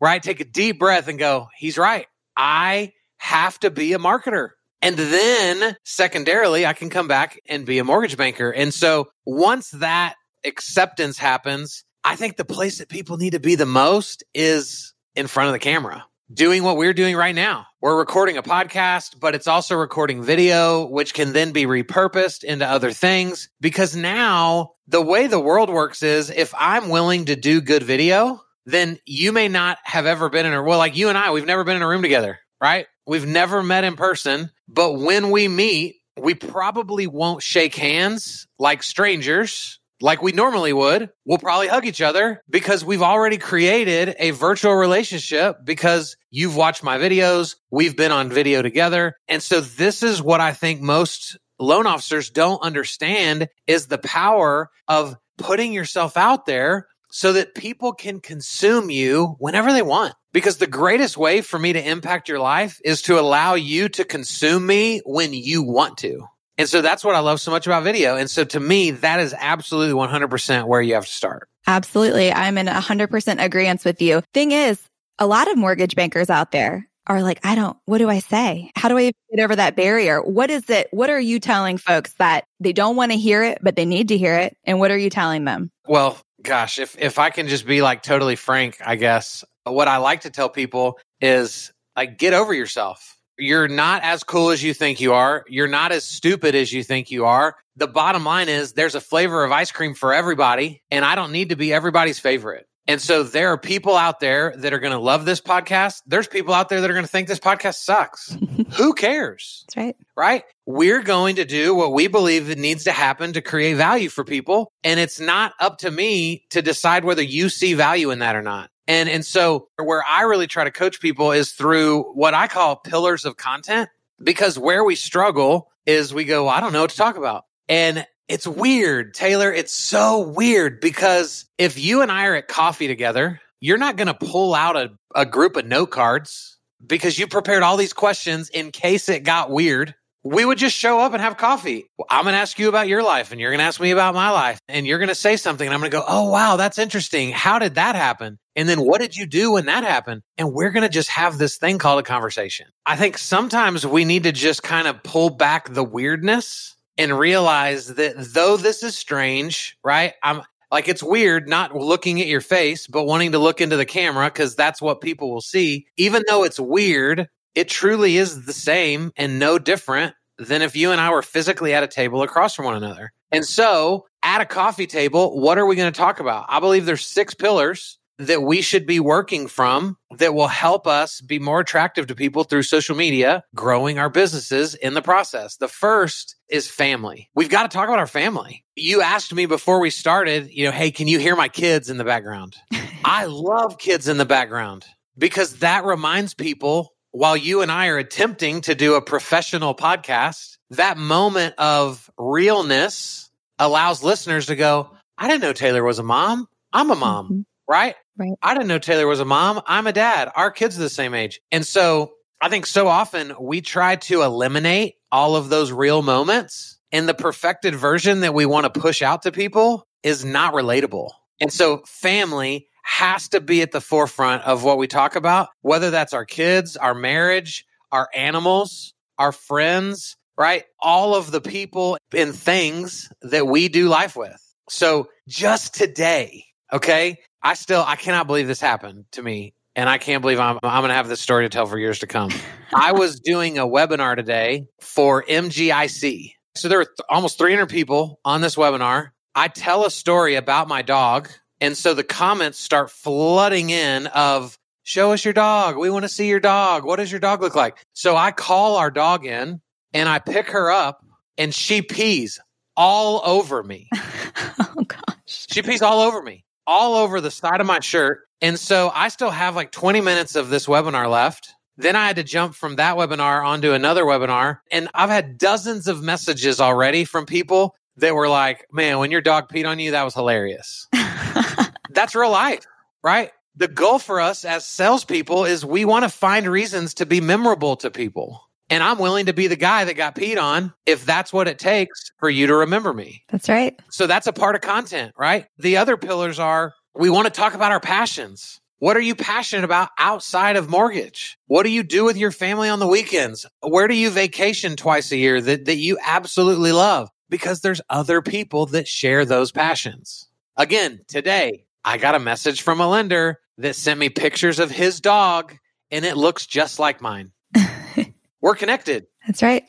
right? 0.00 0.22
Take 0.22 0.40
a 0.40 0.44
deep 0.44 0.78
breath 0.78 1.08
and 1.08 1.18
go, 1.18 1.48
he's 1.56 1.78
right. 1.78 2.06
I 2.36 2.92
have 3.18 3.58
to 3.60 3.70
be 3.70 3.92
a 3.92 3.98
marketer. 3.98 4.50
And 4.82 4.96
then 4.96 5.76
secondarily, 5.84 6.66
I 6.66 6.74
can 6.74 6.90
come 6.90 7.08
back 7.08 7.40
and 7.48 7.64
be 7.64 7.78
a 7.78 7.84
mortgage 7.84 8.16
banker. 8.16 8.50
And 8.50 8.74
so 8.74 9.08
once 9.24 9.70
that 9.70 10.14
acceptance 10.44 11.16
happens, 11.16 11.84
I 12.04 12.16
think 12.16 12.36
the 12.36 12.44
place 12.44 12.78
that 12.78 12.90
people 12.90 13.16
need 13.16 13.30
to 13.30 13.40
be 13.40 13.54
the 13.54 13.64
most 13.64 14.24
is 14.34 14.92
in 15.16 15.26
front 15.26 15.48
of 15.48 15.52
the 15.54 15.58
camera, 15.58 16.04
doing 16.32 16.62
what 16.62 16.76
we're 16.76 16.92
doing 16.92 17.16
right 17.16 17.34
now. 17.34 17.66
We're 17.84 17.98
recording 17.98 18.38
a 18.38 18.42
podcast, 18.42 19.20
but 19.20 19.34
it's 19.34 19.46
also 19.46 19.76
recording 19.76 20.22
video, 20.22 20.86
which 20.86 21.12
can 21.12 21.34
then 21.34 21.52
be 21.52 21.66
repurposed 21.66 22.42
into 22.42 22.66
other 22.66 22.92
things. 22.92 23.50
Because 23.60 23.94
now 23.94 24.70
the 24.88 25.02
way 25.02 25.26
the 25.26 25.38
world 25.38 25.68
works 25.68 26.02
is 26.02 26.30
if 26.30 26.54
I'm 26.58 26.88
willing 26.88 27.26
to 27.26 27.36
do 27.36 27.60
good 27.60 27.82
video, 27.82 28.40
then 28.64 28.98
you 29.04 29.32
may 29.32 29.48
not 29.48 29.76
have 29.84 30.06
ever 30.06 30.30
been 30.30 30.46
in 30.46 30.54
a, 30.54 30.62
well, 30.62 30.78
like 30.78 30.96
you 30.96 31.10
and 31.10 31.18
I, 31.18 31.32
we've 31.32 31.44
never 31.44 31.62
been 31.62 31.76
in 31.76 31.82
a 31.82 31.86
room 31.86 32.00
together, 32.00 32.38
right? 32.58 32.86
We've 33.06 33.26
never 33.26 33.62
met 33.62 33.84
in 33.84 33.96
person, 33.96 34.50
but 34.66 34.94
when 34.94 35.30
we 35.30 35.46
meet, 35.46 35.96
we 36.18 36.32
probably 36.32 37.06
won't 37.06 37.42
shake 37.42 37.74
hands 37.74 38.46
like 38.58 38.82
strangers 38.82 39.78
like 40.04 40.20
we 40.20 40.32
normally 40.32 40.74
would. 40.74 41.08
We'll 41.24 41.38
probably 41.38 41.66
hug 41.66 41.86
each 41.86 42.02
other 42.02 42.42
because 42.50 42.84
we've 42.84 43.00
already 43.00 43.38
created 43.38 44.14
a 44.18 44.32
virtual 44.32 44.74
relationship 44.74 45.56
because 45.64 46.18
you've 46.30 46.54
watched 46.54 46.82
my 46.82 46.98
videos. 46.98 47.56
We've 47.70 47.96
been 47.96 48.12
on 48.12 48.28
video 48.28 48.60
together. 48.60 49.16
And 49.28 49.42
so 49.42 49.62
this 49.62 50.02
is 50.02 50.20
what 50.20 50.42
I 50.42 50.52
think 50.52 50.82
most 50.82 51.38
loan 51.58 51.86
officers 51.86 52.28
don't 52.28 52.60
understand 52.60 53.48
is 53.66 53.86
the 53.86 53.96
power 53.96 54.68
of 54.88 55.16
putting 55.38 55.72
yourself 55.72 56.18
out 56.18 56.44
there 56.44 56.86
so 57.10 57.32
that 57.32 57.54
people 57.54 57.94
can 57.94 58.20
consume 58.20 58.90
you 58.90 59.36
whenever 59.38 59.72
they 59.72 59.80
want. 59.80 60.12
Because 60.34 60.58
the 60.58 60.66
greatest 60.66 61.16
way 61.16 61.40
for 61.40 61.58
me 61.58 61.72
to 61.72 61.88
impact 61.88 62.28
your 62.28 62.40
life 62.40 62.78
is 62.84 63.00
to 63.02 63.18
allow 63.18 63.54
you 63.54 63.88
to 63.88 64.04
consume 64.04 64.66
me 64.66 65.00
when 65.06 65.32
you 65.32 65.62
want 65.62 65.96
to. 65.98 66.26
And 66.56 66.68
so 66.68 66.82
that's 66.82 67.04
what 67.04 67.14
I 67.14 67.20
love 67.20 67.40
so 67.40 67.50
much 67.50 67.66
about 67.66 67.82
video. 67.82 68.16
And 68.16 68.30
so 68.30 68.44
to 68.44 68.60
me, 68.60 68.92
that 68.92 69.20
is 69.20 69.34
absolutely 69.38 69.94
100% 69.94 70.66
where 70.66 70.80
you 70.80 70.94
have 70.94 71.06
to 71.06 71.12
start. 71.12 71.48
Absolutely. 71.66 72.32
I'm 72.32 72.58
in 72.58 72.66
100% 72.66 73.44
agreement 73.44 73.84
with 73.84 74.00
you. 74.00 74.22
Thing 74.32 74.52
is, 74.52 74.80
a 75.18 75.26
lot 75.26 75.50
of 75.50 75.56
mortgage 75.56 75.94
bankers 75.96 76.30
out 76.30 76.52
there 76.52 76.88
are 77.06 77.22
like, 77.22 77.40
I 77.44 77.54
don't, 77.54 77.76
what 77.84 77.98
do 77.98 78.08
I 78.08 78.20
say? 78.20 78.70
How 78.76 78.88
do 78.88 78.96
I 78.96 79.12
get 79.30 79.42
over 79.42 79.56
that 79.56 79.76
barrier? 79.76 80.22
What 80.22 80.50
is 80.50 80.68
it? 80.70 80.88
What 80.90 81.10
are 81.10 81.20
you 81.20 81.38
telling 81.38 81.76
folks 81.76 82.14
that 82.14 82.44
they 82.60 82.72
don't 82.72 82.96
want 82.96 83.12
to 83.12 83.18
hear 83.18 83.42
it, 83.42 83.58
but 83.60 83.76
they 83.76 83.84
need 83.84 84.08
to 84.08 84.18
hear 84.18 84.34
it? 84.34 84.56
And 84.64 84.78
what 84.78 84.90
are 84.90 84.96
you 84.96 85.10
telling 85.10 85.44
them? 85.44 85.70
Well, 85.86 86.18
gosh, 86.42 86.78
if, 86.78 86.96
if 86.98 87.18
I 87.18 87.30
can 87.30 87.48
just 87.48 87.66
be 87.66 87.82
like 87.82 88.02
totally 88.02 88.36
frank, 88.36 88.78
I 88.84 88.96
guess 88.96 89.44
what 89.64 89.88
I 89.88 89.98
like 89.98 90.22
to 90.22 90.30
tell 90.30 90.48
people 90.48 90.98
is 91.20 91.72
like, 91.96 92.18
get 92.18 92.32
over 92.32 92.54
yourself. 92.54 93.13
You're 93.38 93.68
not 93.68 94.02
as 94.02 94.22
cool 94.22 94.50
as 94.50 94.62
you 94.62 94.74
think 94.74 95.00
you 95.00 95.12
are. 95.12 95.44
You're 95.48 95.68
not 95.68 95.92
as 95.92 96.04
stupid 96.04 96.54
as 96.54 96.72
you 96.72 96.84
think 96.84 97.10
you 97.10 97.24
are. 97.24 97.56
The 97.76 97.88
bottom 97.88 98.24
line 98.24 98.48
is 98.48 98.72
there's 98.72 98.94
a 98.94 99.00
flavor 99.00 99.44
of 99.44 99.50
ice 99.50 99.72
cream 99.72 99.94
for 99.94 100.12
everybody, 100.12 100.82
and 100.90 101.04
I 101.04 101.14
don't 101.14 101.32
need 101.32 101.48
to 101.48 101.56
be 101.56 101.72
everybody's 101.72 102.18
favorite. 102.20 102.66
And 102.86 103.00
so 103.00 103.22
there 103.22 103.48
are 103.48 103.58
people 103.58 103.96
out 103.96 104.20
there 104.20 104.54
that 104.58 104.74
are 104.74 104.78
going 104.78 104.92
to 104.92 104.98
love 104.98 105.24
this 105.24 105.40
podcast. 105.40 106.02
There's 106.06 106.28
people 106.28 106.52
out 106.52 106.68
there 106.68 106.80
that 106.82 106.90
are 106.90 106.94
going 106.94 107.06
to 107.06 107.10
think 107.10 107.28
this 107.28 107.40
podcast 107.40 107.76
sucks. 107.76 108.36
Who 108.76 108.92
cares? 108.92 109.64
That's 109.68 109.76
right. 109.76 109.96
Right? 110.16 110.44
We're 110.66 111.02
going 111.02 111.36
to 111.36 111.44
do 111.44 111.74
what 111.74 111.92
we 111.92 112.08
believe 112.08 112.56
needs 112.58 112.84
to 112.84 112.92
happen 112.92 113.32
to 113.32 113.40
create 113.40 113.74
value 113.74 114.10
for 114.10 114.22
people. 114.22 114.70
And 114.82 115.00
it's 115.00 115.18
not 115.18 115.54
up 115.60 115.78
to 115.78 115.90
me 115.90 116.44
to 116.50 116.60
decide 116.60 117.04
whether 117.04 117.22
you 117.22 117.48
see 117.48 117.72
value 117.72 118.10
in 118.10 118.18
that 118.18 118.36
or 118.36 118.42
not. 118.42 118.70
And 118.86 119.08
and 119.08 119.24
so 119.24 119.68
where 119.82 120.04
I 120.04 120.22
really 120.22 120.46
try 120.46 120.64
to 120.64 120.70
coach 120.70 121.00
people 121.00 121.32
is 121.32 121.52
through 121.52 122.02
what 122.12 122.34
I 122.34 122.48
call 122.48 122.76
pillars 122.76 123.24
of 123.24 123.36
content 123.36 123.88
because 124.22 124.58
where 124.58 124.84
we 124.84 124.94
struggle 124.94 125.70
is 125.86 126.12
we 126.14 126.24
go, 126.24 126.48
I 126.48 126.60
don't 126.60 126.72
know 126.72 126.82
what 126.82 126.90
to 126.90 126.96
talk 126.96 127.16
about. 127.16 127.44
And 127.68 128.06
it's 128.28 128.46
weird, 128.46 129.14
Taylor. 129.14 129.52
It's 129.52 129.74
so 129.74 130.20
weird 130.20 130.80
because 130.80 131.44
if 131.58 131.78
you 131.78 132.02
and 132.02 132.10
I 132.10 132.26
are 132.26 132.34
at 132.34 132.48
coffee 132.48 132.88
together, 132.88 133.40
you're 133.60 133.78
not 133.78 133.96
going 133.96 134.06
to 134.08 134.14
pull 134.14 134.54
out 134.54 134.76
a, 134.76 134.90
a 135.14 135.26
group 135.26 135.56
of 135.56 135.66
note 135.66 135.90
cards 135.90 136.58
because 136.86 137.18
you 137.18 137.26
prepared 137.26 137.62
all 137.62 137.76
these 137.76 137.92
questions 137.92 138.48
in 138.50 138.70
case 138.70 139.08
it 139.08 139.24
got 139.24 139.50
weird 139.50 139.94
we 140.24 140.44
would 140.44 140.56
just 140.56 140.76
show 140.76 141.00
up 141.00 141.12
and 141.12 141.20
have 141.20 141.36
coffee. 141.36 141.84
I'm 142.08 142.24
going 142.24 142.32
to 142.32 142.38
ask 142.38 142.58
you 142.58 142.70
about 142.70 142.88
your 142.88 143.02
life 143.02 143.30
and 143.30 143.40
you're 143.40 143.50
going 143.50 143.58
to 143.58 143.64
ask 143.64 143.78
me 143.78 143.90
about 143.90 144.14
my 144.14 144.30
life 144.30 144.58
and 144.68 144.86
you're 144.86 144.98
going 144.98 145.10
to 145.10 145.14
say 145.14 145.36
something 145.36 145.66
and 145.66 145.74
I'm 145.74 145.80
going 145.80 145.90
to 145.90 145.96
go, 145.96 146.04
Oh, 146.08 146.30
wow, 146.30 146.56
that's 146.56 146.78
interesting. 146.78 147.30
How 147.30 147.58
did 147.58 147.74
that 147.74 147.94
happen? 147.94 148.38
And 148.56 148.66
then 148.66 148.80
what 148.80 149.00
did 149.02 149.14
you 149.16 149.26
do 149.26 149.52
when 149.52 149.66
that 149.66 149.84
happened? 149.84 150.22
And 150.38 150.54
we're 150.54 150.70
going 150.70 150.82
to 150.82 150.88
just 150.88 151.10
have 151.10 151.36
this 151.36 151.58
thing 151.58 151.76
called 151.76 152.00
a 152.00 152.02
conversation. 152.02 152.68
I 152.86 152.96
think 152.96 153.18
sometimes 153.18 153.86
we 153.86 154.06
need 154.06 154.22
to 154.22 154.32
just 154.32 154.62
kind 154.62 154.88
of 154.88 155.02
pull 155.02 155.28
back 155.28 155.74
the 155.74 155.84
weirdness 155.84 156.74
and 156.96 157.18
realize 157.18 157.94
that 157.94 158.14
though 158.16 158.56
this 158.56 158.82
is 158.82 158.96
strange, 158.96 159.76
right? 159.84 160.14
I'm 160.22 160.42
like, 160.70 160.88
it's 160.88 161.02
weird 161.02 161.48
not 161.48 161.74
looking 161.74 162.20
at 162.20 162.26
your 162.26 162.40
face, 162.40 162.86
but 162.86 163.04
wanting 163.04 163.32
to 163.32 163.38
look 163.38 163.60
into 163.60 163.76
the 163.76 163.84
camera 163.84 164.26
because 164.26 164.56
that's 164.56 164.80
what 164.80 165.00
people 165.00 165.30
will 165.30 165.40
see. 165.42 165.86
Even 165.96 166.22
though 166.28 166.44
it's 166.44 166.58
weird, 166.58 167.28
it 167.54 167.68
truly 167.68 168.16
is 168.16 168.46
the 168.46 168.52
same 168.52 169.12
and 169.16 169.38
no 169.38 169.58
different 169.58 170.14
than 170.38 170.62
if 170.62 170.74
you 170.74 170.90
and 170.90 171.00
I 171.00 171.10
were 171.10 171.22
physically 171.22 171.74
at 171.74 171.82
a 171.82 171.88
table 171.88 172.22
across 172.22 172.54
from 172.54 172.64
one 172.64 172.76
another. 172.76 173.12
And 173.30 173.44
so, 173.44 174.06
at 174.22 174.40
a 174.40 174.46
coffee 174.46 174.86
table, 174.86 175.40
what 175.40 175.58
are 175.58 175.66
we 175.66 175.76
going 175.76 175.92
to 175.92 175.96
talk 175.96 176.20
about? 176.20 176.46
I 176.48 176.60
believe 176.60 176.86
there's 176.86 177.06
six 177.06 177.34
pillars 177.34 177.98
that 178.18 178.42
we 178.42 178.60
should 178.60 178.86
be 178.86 179.00
working 179.00 179.48
from 179.48 179.96
that 180.18 180.34
will 180.34 180.48
help 180.48 180.86
us 180.86 181.20
be 181.20 181.38
more 181.38 181.60
attractive 181.60 182.06
to 182.06 182.14
people 182.14 182.44
through 182.44 182.62
social 182.62 182.94
media, 182.94 183.42
growing 183.54 183.98
our 183.98 184.08
businesses 184.08 184.74
in 184.76 184.94
the 184.94 185.02
process. 185.02 185.56
The 185.56 185.68
first 185.68 186.36
is 186.48 186.70
family. 186.70 187.28
We've 187.34 187.48
got 187.48 187.62
to 187.68 187.74
talk 187.74 187.88
about 187.88 187.98
our 187.98 188.06
family. 188.06 188.64
You 188.76 189.02
asked 189.02 189.34
me 189.34 189.46
before 189.46 189.80
we 189.80 189.90
started, 189.90 190.50
you 190.52 190.64
know, 190.64 190.70
hey, 190.70 190.90
can 190.90 191.08
you 191.08 191.18
hear 191.18 191.34
my 191.34 191.48
kids 191.48 191.90
in 191.90 191.96
the 191.98 192.04
background? 192.04 192.56
I 193.04 193.24
love 193.24 193.78
kids 193.78 194.06
in 194.06 194.16
the 194.16 194.24
background 194.24 194.86
because 195.18 195.56
that 195.58 195.84
reminds 195.84 196.34
people 196.34 196.93
while 197.14 197.36
you 197.36 197.62
and 197.62 197.70
I 197.70 197.86
are 197.86 197.96
attempting 197.96 198.62
to 198.62 198.74
do 198.74 198.94
a 198.96 199.00
professional 199.00 199.72
podcast, 199.72 200.58
that 200.70 200.98
moment 200.98 201.54
of 201.58 202.10
realness 202.18 203.30
allows 203.56 204.02
listeners 204.02 204.46
to 204.46 204.56
go, 204.56 204.90
I 205.16 205.28
didn't 205.28 205.42
know 205.42 205.52
Taylor 205.52 205.84
was 205.84 206.00
a 206.00 206.02
mom. 206.02 206.48
I'm 206.72 206.90
a 206.90 206.96
mom, 206.96 207.26
mm-hmm. 207.26 207.40
right? 207.68 207.94
Right. 208.18 208.32
I 208.42 208.54
didn't 208.54 208.66
know 208.66 208.80
Taylor 208.80 209.06
was 209.06 209.20
a 209.20 209.24
mom. 209.24 209.62
I'm 209.64 209.86
a 209.86 209.92
dad. 209.92 210.32
Our 210.34 210.50
kids 210.50 210.76
are 210.76 210.82
the 210.82 210.88
same 210.88 211.14
age. 211.14 211.40
And 211.52 211.64
so 211.64 212.14
I 212.40 212.48
think 212.48 212.66
so 212.66 212.88
often 212.88 213.32
we 213.38 213.60
try 213.60 213.94
to 213.94 214.22
eliminate 214.22 214.96
all 215.12 215.36
of 215.36 215.50
those 215.50 215.70
real 215.70 216.02
moments. 216.02 216.80
And 216.90 217.08
the 217.08 217.14
perfected 217.14 217.76
version 217.76 218.20
that 218.20 218.34
we 218.34 218.44
want 218.44 218.72
to 218.72 218.80
push 218.80 219.02
out 219.02 219.22
to 219.22 219.30
people 219.30 219.86
is 220.02 220.24
not 220.24 220.52
relatable. 220.52 221.10
And 221.40 221.52
so 221.52 221.84
family 221.86 222.66
has 222.84 223.28
to 223.30 223.40
be 223.40 223.62
at 223.62 223.72
the 223.72 223.80
forefront 223.80 224.44
of 224.44 224.62
what 224.62 224.78
we 224.78 224.86
talk 224.86 225.16
about, 225.16 225.48
whether 225.62 225.90
that's 225.90 226.12
our 226.12 226.24
kids, 226.24 226.76
our 226.76 226.94
marriage, 226.94 227.64
our 227.90 228.08
animals, 228.14 228.92
our 229.18 229.32
friends, 229.32 230.16
right? 230.36 230.64
All 230.80 231.14
of 231.14 231.30
the 231.30 231.40
people 231.40 231.96
and 232.14 232.34
things 232.34 233.08
that 233.22 233.46
we 233.46 233.68
do 233.68 233.88
life 233.88 234.16
with. 234.16 234.40
So 234.68 235.08
just 235.26 235.74
today, 235.74 236.44
okay, 236.72 237.20
I 237.42 237.54
still, 237.54 237.82
I 237.86 237.96
cannot 237.96 238.26
believe 238.26 238.46
this 238.46 238.60
happened 238.60 239.06
to 239.12 239.22
me. 239.22 239.54
And 239.76 239.88
I 239.88 239.98
can't 239.98 240.22
believe 240.22 240.38
I'm, 240.38 240.60
I'm 240.62 240.82
going 240.82 240.90
to 240.90 240.94
have 240.94 241.08
this 241.08 241.20
story 241.20 241.44
to 241.44 241.48
tell 241.48 241.66
for 241.66 241.78
years 241.78 241.98
to 242.00 242.06
come. 242.06 242.30
I 242.74 242.92
was 242.92 243.18
doing 243.18 243.58
a 243.58 243.66
webinar 243.66 244.14
today 244.14 244.68
for 244.80 245.24
MGIC. 245.24 246.32
So 246.54 246.68
there 246.68 246.78
were 246.78 246.84
th- 246.84 247.00
almost 247.08 247.38
300 247.38 247.68
people 247.68 248.20
on 248.24 248.40
this 248.40 248.54
webinar. 248.54 249.08
I 249.34 249.48
tell 249.48 249.84
a 249.84 249.90
story 249.90 250.36
about 250.36 250.68
my 250.68 250.82
dog 250.82 251.28
and 251.60 251.76
so 251.76 251.94
the 251.94 252.04
comments 252.04 252.58
start 252.58 252.90
flooding 252.90 253.70
in 253.70 254.06
of, 254.08 254.58
show 254.82 255.12
us 255.12 255.24
your 255.24 255.34
dog. 255.34 255.76
We 255.76 255.90
want 255.90 256.04
to 256.04 256.08
see 256.08 256.28
your 256.28 256.40
dog. 256.40 256.84
What 256.84 256.96
does 256.96 257.10
your 257.10 257.20
dog 257.20 257.40
look 257.40 257.54
like? 257.54 257.78
So 257.92 258.16
I 258.16 258.32
call 258.32 258.76
our 258.76 258.90
dog 258.90 259.24
in 259.24 259.60
and 259.92 260.08
I 260.08 260.18
pick 260.18 260.48
her 260.50 260.70
up 260.70 261.04
and 261.38 261.54
she 261.54 261.82
pees 261.82 262.38
all 262.76 263.22
over 263.24 263.62
me. 263.62 263.88
oh 263.94 264.84
gosh. 264.86 265.46
She 265.50 265.62
pees 265.62 265.82
all 265.82 266.00
over 266.00 266.22
me, 266.22 266.44
all 266.66 266.96
over 266.96 267.20
the 267.20 267.30
side 267.30 267.60
of 267.60 267.66
my 267.66 267.80
shirt. 267.80 268.26
And 268.40 268.58
so 268.58 268.90
I 268.94 269.08
still 269.08 269.30
have 269.30 269.56
like 269.56 269.72
20 269.72 270.00
minutes 270.00 270.36
of 270.36 270.50
this 270.50 270.66
webinar 270.66 271.10
left. 271.10 271.54
Then 271.76 271.96
I 271.96 272.06
had 272.06 272.16
to 272.16 272.22
jump 272.24 272.54
from 272.54 272.76
that 272.76 272.96
webinar 272.96 273.44
onto 273.44 273.72
another 273.72 274.04
webinar. 274.04 274.58
And 274.70 274.88
I've 274.94 275.10
had 275.10 275.38
dozens 275.38 275.88
of 275.88 276.02
messages 276.02 276.60
already 276.60 277.04
from 277.04 277.26
people 277.26 277.74
that 277.96 278.14
were 278.14 278.28
like, 278.28 278.66
man, 278.72 278.98
when 278.98 279.10
your 279.10 279.20
dog 279.20 279.48
peed 279.48 279.66
on 279.68 279.78
you, 279.78 279.92
that 279.92 280.02
was 280.02 280.14
hilarious. 280.14 280.88
That's 281.90 282.14
real 282.14 282.30
life, 282.30 282.64
right? 283.02 283.30
The 283.56 283.68
goal 283.68 283.98
for 283.98 284.20
us 284.20 284.44
as 284.44 284.66
salespeople 284.66 285.44
is 285.44 285.64
we 285.64 285.84
want 285.84 286.04
to 286.04 286.08
find 286.08 286.46
reasons 286.46 286.94
to 286.94 287.06
be 287.06 287.20
memorable 287.20 287.76
to 287.76 287.90
people. 287.90 288.42
And 288.70 288.82
I'm 288.82 288.98
willing 288.98 289.26
to 289.26 289.32
be 289.32 289.46
the 289.46 289.56
guy 289.56 289.84
that 289.84 289.94
got 289.94 290.16
peed 290.16 290.42
on 290.42 290.72
if 290.86 291.04
that's 291.04 291.32
what 291.32 291.48
it 291.48 291.58
takes 291.58 292.10
for 292.18 292.30
you 292.30 292.46
to 292.46 292.54
remember 292.56 292.92
me. 292.92 293.22
That's 293.28 293.48
right. 293.48 293.78
So 293.90 294.06
that's 294.06 294.26
a 294.26 294.32
part 294.32 294.54
of 294.54 294.62
content, 294.62 295.12
right? 295.16 295.46
The 295.58 295.76
other 295.76 295.96
pillars 295.96 296.38
are 296.38 296.74
we 296.94 297.10
want 297.10 297.26
to 297.26 297.30
talk 297.30 297.54
about 297.54 297.72
our 297.72 297.80
passions. 297.80 298.60
What 298.78 298.96
are 298.96 299.00
you 299.00 299.14
passionate 299.14 299.64
about 299.64 299.90
outside 299.98 300.56
of 300.56 300.68
mortgage? 300.68 301.38
What 301.46 301.62
do 301.62 301.70
you 301.70 301.82
do 301.82 302.04
with 302.04 302.16
your 302.16 302.30
family 302.30 302.68
on 302.68 302.80
the 302.80 302.86
weekends? 302.86 303.46
Where 303.62 303.88
do 303.88 303.94
you 303.94 304.10
vacation 304.10 304.76
twice 304.76 305.12
a 305.12 305.16
year 305.16 305.40
that, 305.40 305.66
that 305.66 305.76
you 305.76 305.98
absolutely 306.04 306.72
love? 306.72 307.08
Because 307.28 307.60
there's 307.60 307.80
other 307.88 308.22
people 308.22 308.66
that 308.66 308.86
share 308.86 309.24
those 309.24 309.50
passions. 309.50 310.28
Again, 310.56 311.00
today, 311.08 311.64
I 311.84 311.98
got 311.98 312.14
a 312.14 312.20
message 312.20 312.62
from 312.62 312.80
a 312.80 312.88
lender 312.88 313.40
that 313.58 313.76
sent 313.76 313.98
me 314.00 314.08
pictures 314.08 314.58
of 314.58 314.70
his 314.70 315.00
dog 315.00 315.56
and 315.90 316.04
it 316.04 316.16
looks 316.16 316.46
just 316.46 316.78
like 316.78 317.00
mine. 317.00 317.32
we're 318.40 318.54
connected. 318.54 319.06
That's 319.26 319.42
right. 319.42 319.64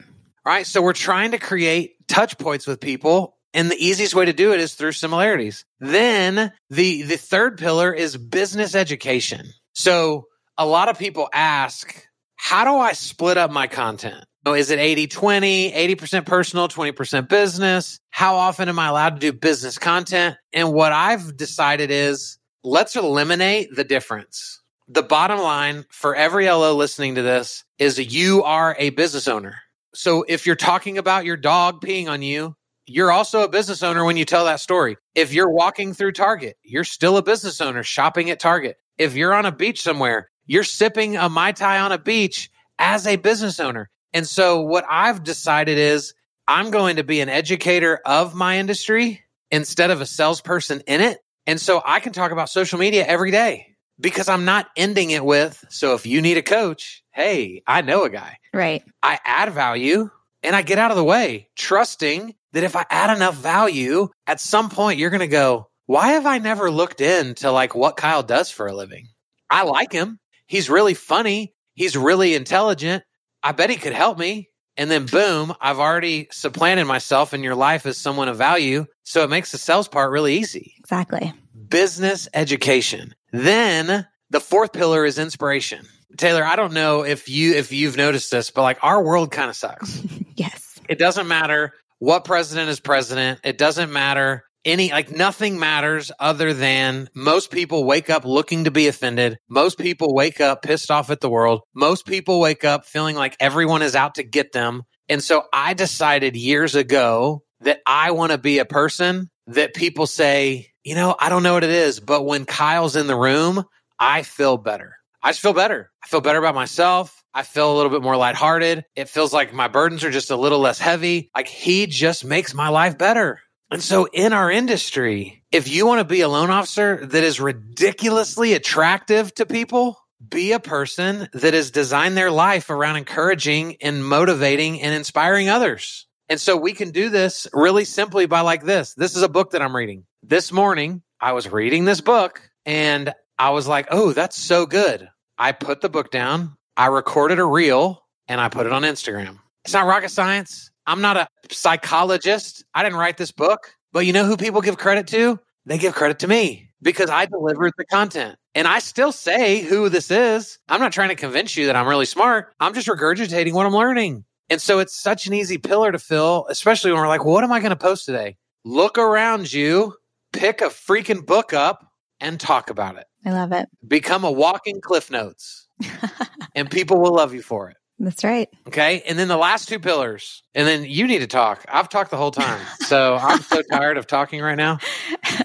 All 0.46 0.54
right. 0.54 0.66
So 0.66 0.82
we're 0.82 0.94
trying 0.94 1.32
to 1.32 1.38
create 1.38 2.08
touch 2.08 2.38
points 2.38 2.68
with 2.68 2.80
people. 2.80 3.38
And 3.54 3.72
the 3.72 3.76
easiest 3.76 4.16
way 4.16 4.26
to 4.26 4.34
do 4.34 4.54
it 4.54 4.60
is 4.60 4.74
through 4.74 4.92
similarities. 4.92 5.66
Then 5.80 6.52
the, 6.70 7.04
the 7.04 7.18
third 7.18 7.58
pillar 7.58 7.94
is 7.94 8.18
business 8.18 8.76
education. 8.76 9.48
So 9.74 10.26
a 10.58 10.66
lot 10.66 10.90
of 10.90 11.00
people 11.00 11.30
ask, 11.34 12.06
how 12.36 12.66
do 12.66 12.78
I 12.78 12.94
split 12.94 13.38
up 13.38 13.52
my 13.52 13.68
content? 13.68 14.26
Is 14.54 14.70
it 14.70 14.78
80 14.78 15.08
20, 15.08 15.72
80% 15.72 16.26
personal, 16.26 16.68
20% 16.68 17.28
business? 17.28 18.00
How 18.12 18.36
often 18.36 18.70
am 18.70 18.78
I 18.78 18.88
allowed 18.88 19.16
to 19.16 19.20
do 19.20 19.34
business 19.34 19.80
content? 19.80 20.38
And 20.54 20.72
what 20.72 20.92
I've 20.92 21.36
decided 21.36 21.90
is 21.90 22.38
let's 22.64 22.96
eliminate 22.96 23.76
the 23.76 23.84
difference. 23.84 24.62
The 24.88 25.02
bottom 25.02 25.40
line 25.40 25.86
for 25.90 26.16
every 26.16 26.46
LO 26.46 26.76
listening 26.76 27.16
to 27.16 27.24
this 27.24 27.64
is 27.80 27.98
you 28.14 28.44
are 28.44 28.76
a 28.78 28.92
business 28.92 29.28
owner. 29.28 29.56
So 29.96 30.24
if 30.28 30.46
you're 30.46 30.56
talking 30.56 30.98
about 31.00 31.26
your 31.26 31.38
dog 31.38 31.82
peeing 31.82 32.08
on 32.08 32.22
you, 32.22 32.56
you're 32.86 33.12
also 33.12 33.42
a 33.42 33.50
business 33.50 33.82
owner 33.82 34.06
when 34.06 34.18
you 34.18 34.26
tell 34.26 34.46
that 34.46 34.60
story. 34.60 34.98
If 35.16 35.34
you're 35.34 35.50
walking 35.50 35.94
through 35.94 36.12
Target, 36.12 36.58
you're 36.62 36.84
still 36.84 37.18
a 37.18 37.24
business 37.24 37.62
owner 37.62 37.82
shopping 37.82 38.30
at 38.30 38.40
Target. 38.40 38.78
If 39.00 39.16
you're 39.16 39.34
on 39.34 39.46
a 39.46 39.52
beach 39.52 39.82
somewhere, 39.82 40.30
you're 40.46 40.64
sipping 40.64 41.18
a 41.18 41.30
Mai 41.30 41.52
Tai 41.52 41.80
on 41.80 41.92
a 41.92 41.98
beach 41.98 42.52
as 42.78 43.08
a 43.08 43.16
business 43.16 43.60
owner. 43.60 43.90
And 44.16 44.26
so 44.26 44.62
what 44.62 44.86
I've 44.90 45.26
decided 45.26 45.78
is 45.78 46.14
I'm 46.48 46.72
going 46.72 46.96
to 46.96 47.04
be 47.04 47.20
an 47.20 47.28
educator 47.28 48.00
of 48.06 48.34
my 48.34 48.60
industry 48.60 49.22
instead 49.52 49.92
of 49.92 50.00
a 50.00 50.06
salesperson 50.06 50.82
in 50.88 51.02
it. 51.02 51.20
And 51.46 51.60
so 51.60 51.82
I 51.86 52.00
can 52.00 52.14
talk 52.14 52.32
about 52.32 52.50
social 52.50 52.80
media 52.80 53.06
every 53.06 53.30
day 53.30 53.76
because 54.00 54.30
I'm 54.30 54.46
not 54.46 54.70
ending 54.78 55.10
it 55.10 55.24
with, 55.24 55.66
so 55.70 55.96
if 55.96 56.06
you 56.06 56.22
need 56.22 56.38
a 56.38 56.42
coach, 56.42 57.04
hey, 57.12 57.62
I 57.68 57.82
know 57.82 58.06
a 58.06 58.10
guy. 58.10 58.38
Right. 58.54 58.84
I 59.04 59.20
add 59.26 59.52
value 59.52 60.10
and 60.42 60.56
I 60.56 60.62
get 60.62 60.80
out 60.80 60.92
of 60.92 60.98
the 60.98 61.04
way, 61.04 61.50
trusting 61.58 62.36
that 62.54 62.64
if 62.64 62.78
I 62.78 62.86
add 62.90 63.14
enough 63.14 63.36
value, 63.36 64.08
at 64.28 64.40
some 64.40 64.70
point 64.70 64.98
you're 64.98 65.10
going 65.10 65.20
to 65.20 65.28
go, 65.28 65.68
why 65.88 66.14
have 66.14 66.26
I 66.26 66.38
never 66.38 66.72
looked 66.72 67.02
into 67.02 67.52
like 67.52 67.76
what 67.76 67.98
Kyle 67.98 68.24
does 68.24 68.50
for 68.50 68.68
a 68.68 68.74
living? 68.74 69.10
I 69.50 69.64
like 69.64 69.92
him. 69.92 70.20
He's 70.48 70.70
really 70.70 70.94
funny. 70.94 71.54
He's 71.74 71.98
really 71.98 72.34
intelligent. 72.34 73.04
I 73.46 73.52
bet 73.52 73.70
he 73.70 73.76
could 73.76 73.94
help 73.94 74.18
me. 74.18 74.50
And 74.76 74.90
then 74.90 75.06
boom, 75.06 75.54
I've 75.62 75.80
already 75.80 76.28
supplanted 76.32 76.88
myself 76.88 77.34
in 77.34 77.44
your 77.44 77.56
life 77.56 77.86
as 77.86 77.96
someone 77.98 78.28
of 78.28 78.38
value. 78.38 78.88
So 79.04 79.24
it 79.24 79.30
makes 79.30 79.52
the 79.52 79.60
sales 79.60 79.88
part 79.88 80.12
really 80.12 80.36
easy. 80.36 80.74
Exactly. 80.80 81.32
Business 81.70 82.28
education. 82.34 83.14
Then 83.32 84.08
the 84.32 84.40
fourth 84.40 84.74
pillar 84.74 85.06
is 85.06 85.20
inspiration. 85.20 85.86
Taylor, 86.18 86.44
I 86.44 86.56
don't 86.56 86.74
know 86.74 87.04
if 87.04 87.30
you 87.30 87.54
if 87.54 87.72
you've 87.72 87.98
noticed 87.98 88.32
this, 88.32 88.50
but 88.50 88.64
like 88.64 88.80
our 88.82 89.04
world 89.04 89.32
kind 89.32 89.50
of 89.50 89.56
sucks. 89.56 90.02
yes. 90.36 90.80
It 90.90 90.98
doesn't 90.98 91.28
matter 91.28 91.74
what 92.00 92.26
president 92.26 92.70
is 92.70 92.80
president. 92.80 93.42
It 93.44 93.58
doesn't 93.58 93.94
matter 93.94 94.44
any 94.66 94.92
like 94.92 95.12
nothing 95.12 95.60
matters 95.60 96.12
other 96.20 96.54
than 96.54 97.08
most 97.16 97.52
people 97.52 97.86
wake 97.86 98.10
up 98.10 98.26
looking 98.26 98.66
to 98.66 98.72
be 98.72 98.88
offended. 98.88 99.38
Most 99.48 99.78
people 99.78 100.14
wake 100.14 100.42
up 100.42 100.64
pissed 100.64 100.92
off 100.92 101.10
at 101.10 101.22
the 101.22 101.30
world. 101.30 101.62
Most 101.74 102.06
people 102.06 102.40
wake 102.40 102.66
up 102.66 102.86
feeling 102.86 103.16
like 103.16 103.38
everyone 103.40 103.82
is 103.82 103.96
out 103.96 104.16
to 104.16 104.24
get 104.24 104.52
them. 104.52 104.84
And 105.08 105.24
so 105.24 105.44
I 105.54 105.74
decided 105.74 106.36
years 106.36 106.76
ago 106.76 107.44
that 107.62 107.80
I 107.86 108.12
want 108.12 108.32
to 108.32 108.38
be 108.38 108.60
a 108.60 108.66
person 108.66 109.30
that 109.48 109.76
people 109.76 110.08
say, 110.08 110.72
you 110.84 110.96
know, 110.96 111.16
I 111.20 111.30
don't 111.30 111.44
know 111.44 111.54
what 111.54 111.64
it 111.64 111.70
is, 111.70 112.00
but 112.00 112.26
when 112.26 112.46
Kyle's 112.46 112.96
in 112.96 113.08
the 113.08 113.16
room, 113.16 113.64
I 114.00 114.24
feel 114.24 114.58
better. 114.58 114.96
I 115.22 115.30
just 115.30 115.42
feel 115.42 115.54
better. 115.54 115.92
I 116.04 116.08
feel 116.08 116.22
better 116.22 116.38
about 116.40 116.54
myself. 116.56 117.24
I 117.34 117.42
feel 117.42 117.74
a 117.74 117.76
little 117.76 117.90
bit 117.90 118.04
more 118.04 118.16
lighthearted. 118.16 118.86
It 118.96 119.10
feels 119.10 119.34
like 119.34 119.54
my 119.54 119.68
burdens 119.68 120.04
are 120.04 120.12
just 120.12 120.30
a 120.30 120.36
little 120.36 120.60
less 120.60 120.80
heavy. 120.80 121.32
Like 121.36 121.48
he 121.48 121.88
just 121.88 122.24
makes 122.24 122.54
my 122.54 122.70
life 122.70 122.98
better. 122.98 123.42
And 123.72 123.82
so 123.82 124.08
in 124.14 124.32
our 124.32 124.52
industry, 124.52 125.44
if 125.52 125.68
you 125.68 125.88
want 125.88 126.00
to 126.00 126.06
be 126.06 126.22
a 126.22 126.30
loan 126.30 126.50
officer 126.50 127.06
that 127.06 127.24
is 127.24 127.40
ridiculously 127.40 128.54
attractive 128.54 129.34
to 129.36 129.46
people, 129.46 129.98
be 130.28 130.52
a 130.52 130.60
person 130.60 131.28
that 131.34 131.54
has 131.54 131.72
designed 131.72 132.16
their 132.16 132.32
life 132.32 132.70
around 132.70 132.98
encouraging 132.98 133.78
and 133.82 134.06
motivating 134.06 134.82
and 134.82 134.94
inspiring 134.94 135.50
others. 135.50 136.08
And 136.30 136.40
so 136.40 136.58
we 136.58 136.74
can 136.74 136.92
do 136.92 137.10
this 137.10 137.48
really 137.54 137.86
simply 137.86 138.26
by 138.26 138.42
like 138.42 138.64
this. 138.64 138.94
This 138.94 139.16
is 139.16 139.24
a 139.24 139.30
book 139.30 139.52
that 139.52 139.62
I'm 139.62 139.76
reading. 139.76 140.06
This 140.24 140.52
morning, 140.52 141.04
I 141.20 141.34
was 141.34 141.52
reading 141.52 141.86
this 141.86 142.02
book 142.02 142.42
and 142.66 143.14
I 143.38 143.50
was 143.52 143.68
like, 143.68 143.88
oh, 143.92 144.14
that's 144.14 144.38
so 144.38 144.66
good. 144.66 145.10
I 145.38 145.52
put 145.52 145.82
the 145.82 145.90
book 145.90 146.12
down, 146.12 146.56
I 146.78 146.88
recorded 146.88 147.40
a 147.40 147.46
reel, 147.46 148.04
and 148.28 148.40
I 148.40 148.50
put 148.50 148.66
it 148.66 148.72
on 148.72 148.84
Instagram. 148.84 149.40
It's 149.66 149.74
not 149.74 149.86
rocket 149.86 150.10
science. 150.10 150.72
I'm 150.88 151.02
not 151.02 151.18
a 151.18 151.28
psychologist. 151.52 152.64
I 152.74 152.84
didn't 152.84 153.00
write 153.00 153.18
this 153.18 153.32
book, 153.32 153.76
but 153.92 154.06
you 154.06 154.14
know 154.14 154.26
who 154.26 154.38
people 154.38 154.62
give 154.62 154.78
credit 154.78 155.08
to? 155.08 155.40
They 155.66 155.78
give 155.78 155.96
credit 155.96 156.20
to 156.20 156.28
me 156.28 156.70
because 156.82 157.10
I 157.10 157.26
delivered 157.26 157.74
the 157.78 157.86
content. 157.86 158.38
And 158.54 158.68
I 158.68 158.80
still 158.80 159.12
say 159.12 159.62
who 159.62 159.90
this 159.90 160.12
is. 160.12 160.60
I'm 160.70 160.80
not 160.80 160.94
trying 160.94 161.10
to 161.10 161.16
convince 161.16 161.58
you 161.58 161.66
that 161.66 161.76
I'm 161.76 161.88
really 161.88 162.06
smart. 162.06 162.54
I'm 162.60 162.74
just 162.74 162.88
regurgitating 162.88 163.54
what 163.54 163.66
I'm 163.66 163.74
learning. 163.74 164.24
And 164.50 164.62
so 164.62 164.80
it's 164.80 164.96
such 164.96 165.26
an 165.26 165.34
easy 165.34 165.58
pillar 165.58 165.92
to 165.92 166.00
fill, 166.00 166.46
especially 166.50 166.92
when 166.92 167.02
we're 167.02 167.08
like, 167.08 167.26
well, 167.26 167.34
what 167.34 167.44
am 167.44 167.52
I 167.52 167.60
going 167.60 167.72
to 167.72 167.76
post 167.76 168.06
today? 168.06 168.38
Look 168.64 168.98
around 168.98 169.52
you, 169.52 169.96
pick 170.34 170.62
a 170.62 170.66
freaking 170.66 171.26
book 171.26 171.52
up 171.52 171.92
and 172.20 172.40
talk 172.40 172.70
about 172.70 172.98
it. 172.98 173.06
I 173.26 173.32
love 173.32 173.52
it. 173.52 173.68
Become 173.88 174.24
a 174.24 174.32
walking 174.32 174.82
cliff 174.82 175.10
notes 175.10 175.68
and 176.56 176.70
people 176.70 177.00
will 177.00 177.14
love 177.14 177.34
you 177.34 177.42
for 177.42 177.70
it. 177.70 177.78
That's 177.98 178.24
right. 178.24 178.50
Okay. 178.68 179.02
And 179.08 179.18
then 179.18 179.30
the 179.30 179.38
last 179.38 179.70
two 179.70 179.80
pillars, 179.80 180.44
and 180.54 180.68
then 180.68 180.84
you 180.84 181.08
need 181.08 181.20
to 181.20 181.28
talk. 181.28 181.66
I've 181.70 181.88
talked 181.88 182.12
the 182.12 182.18
whole 182.18 182.32
time. 182.32 182.60
So 182.82 183.16
I'm 183.16 183.42
so 183.42 183.62
tired 183.72 183.98
of 183.98 184.06
talking 184.06 184.42
right 184.42 184.58
now. 184.58 184.80